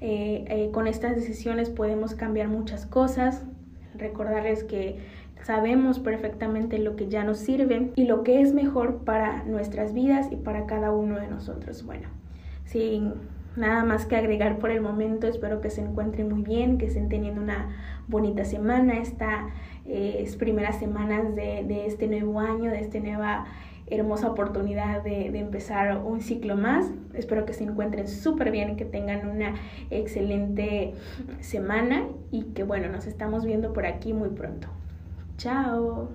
Eh, 0.00 0.44
eh, 0.48 0.70
con 0.72 0.86
estas 0.86 1.16
decisiones 1.16 1.70
podemos 1.70 2.14
cambiar 2.14 2.48
muchas 2.48 2.86
cosas. 2.86 3.44
Recordarles 3.94 4.64
que 4.64 4.98
sabemos 5.46 6.00
perfectamente 6.00 6.80
lo 6.80 6.96
que 6.96 7.06
ya 7.06 7.22
nos 7.22 7.38
sirve 7.38 7.92
y 7.94 8.04
lo 8.04 8.24
que 8.24 8.40
es 8.40 8.52
mejor 8.52 9.04
para 9.04 9.44
nuestras 9.44 9.94
vidas 9.94 10.26
y 10.32 10.36
para 10.36 10.66
cada 10.66 10.90
uno 10.90 11.20
de 11.20 11.28
nosotros. 11.28 11.84
Bueno, 11.86 12.08
sin 12.64 13.14
nada 13.54 13.84
más 13.84 14.06
que 14.06 14.16
agregar 14.16 14.58
por 14.58 14.72
el 14.72 14.80
momento, 14.80 15.28
espero 15.28 15.60
que 15.60 15.70
se 15.70 15.82
encuentren 15.82 16.28
muy 16.30 16.42
bien, 16.42 16.78
que 16.78 16.86
estén 16.86 17.08
teniendo 17.08 17.40
una 17.40 17.68
bonita 18.08 18.44
semana, 18.44 18.98
estas 18.98 19.44
eh, 19.84 20.28
primeras 20.36 20.80
semanas 20.80 21.36
de, 21.36 21.62
de, 21.64 21.86
este 21.86 22.08
nuevo 22.08 22.40
año, 22.40 22.72
de 22.72 22.80
esta 22.80 22.98
nueva 22.98 23.46
hermosa 23.86 24.28
oportunidad 24.28 25.04
de, 25.04 25.26
empezar 25.38 26.02
un 26.04 26.22
ciclo 26.22 26.56
más. 26.56 26.90
Espero 27.14 27.46
que 27.46 27.52
se 27.52 27.62
encuentren 27.62 28.08
súper 28.08 28.50
bien, 28.50 28.74
que 28.74 28.84
tengan 28.84 29.28
una 29.28 29.54
excelente 29.90 30.94
semana 31.38 32.08
y 32.32 32.46
que 32.46 32.64
bueno, 32.64 32.88
nos 32.88 33.06
estamos 33.06 33.44
viendo 33.44 33.72
por 33.72 33.86
aquí 33.86 34.12
muy 34.12 34.30
pronto. 34.30 34.66
Tchau! 35.38 36.08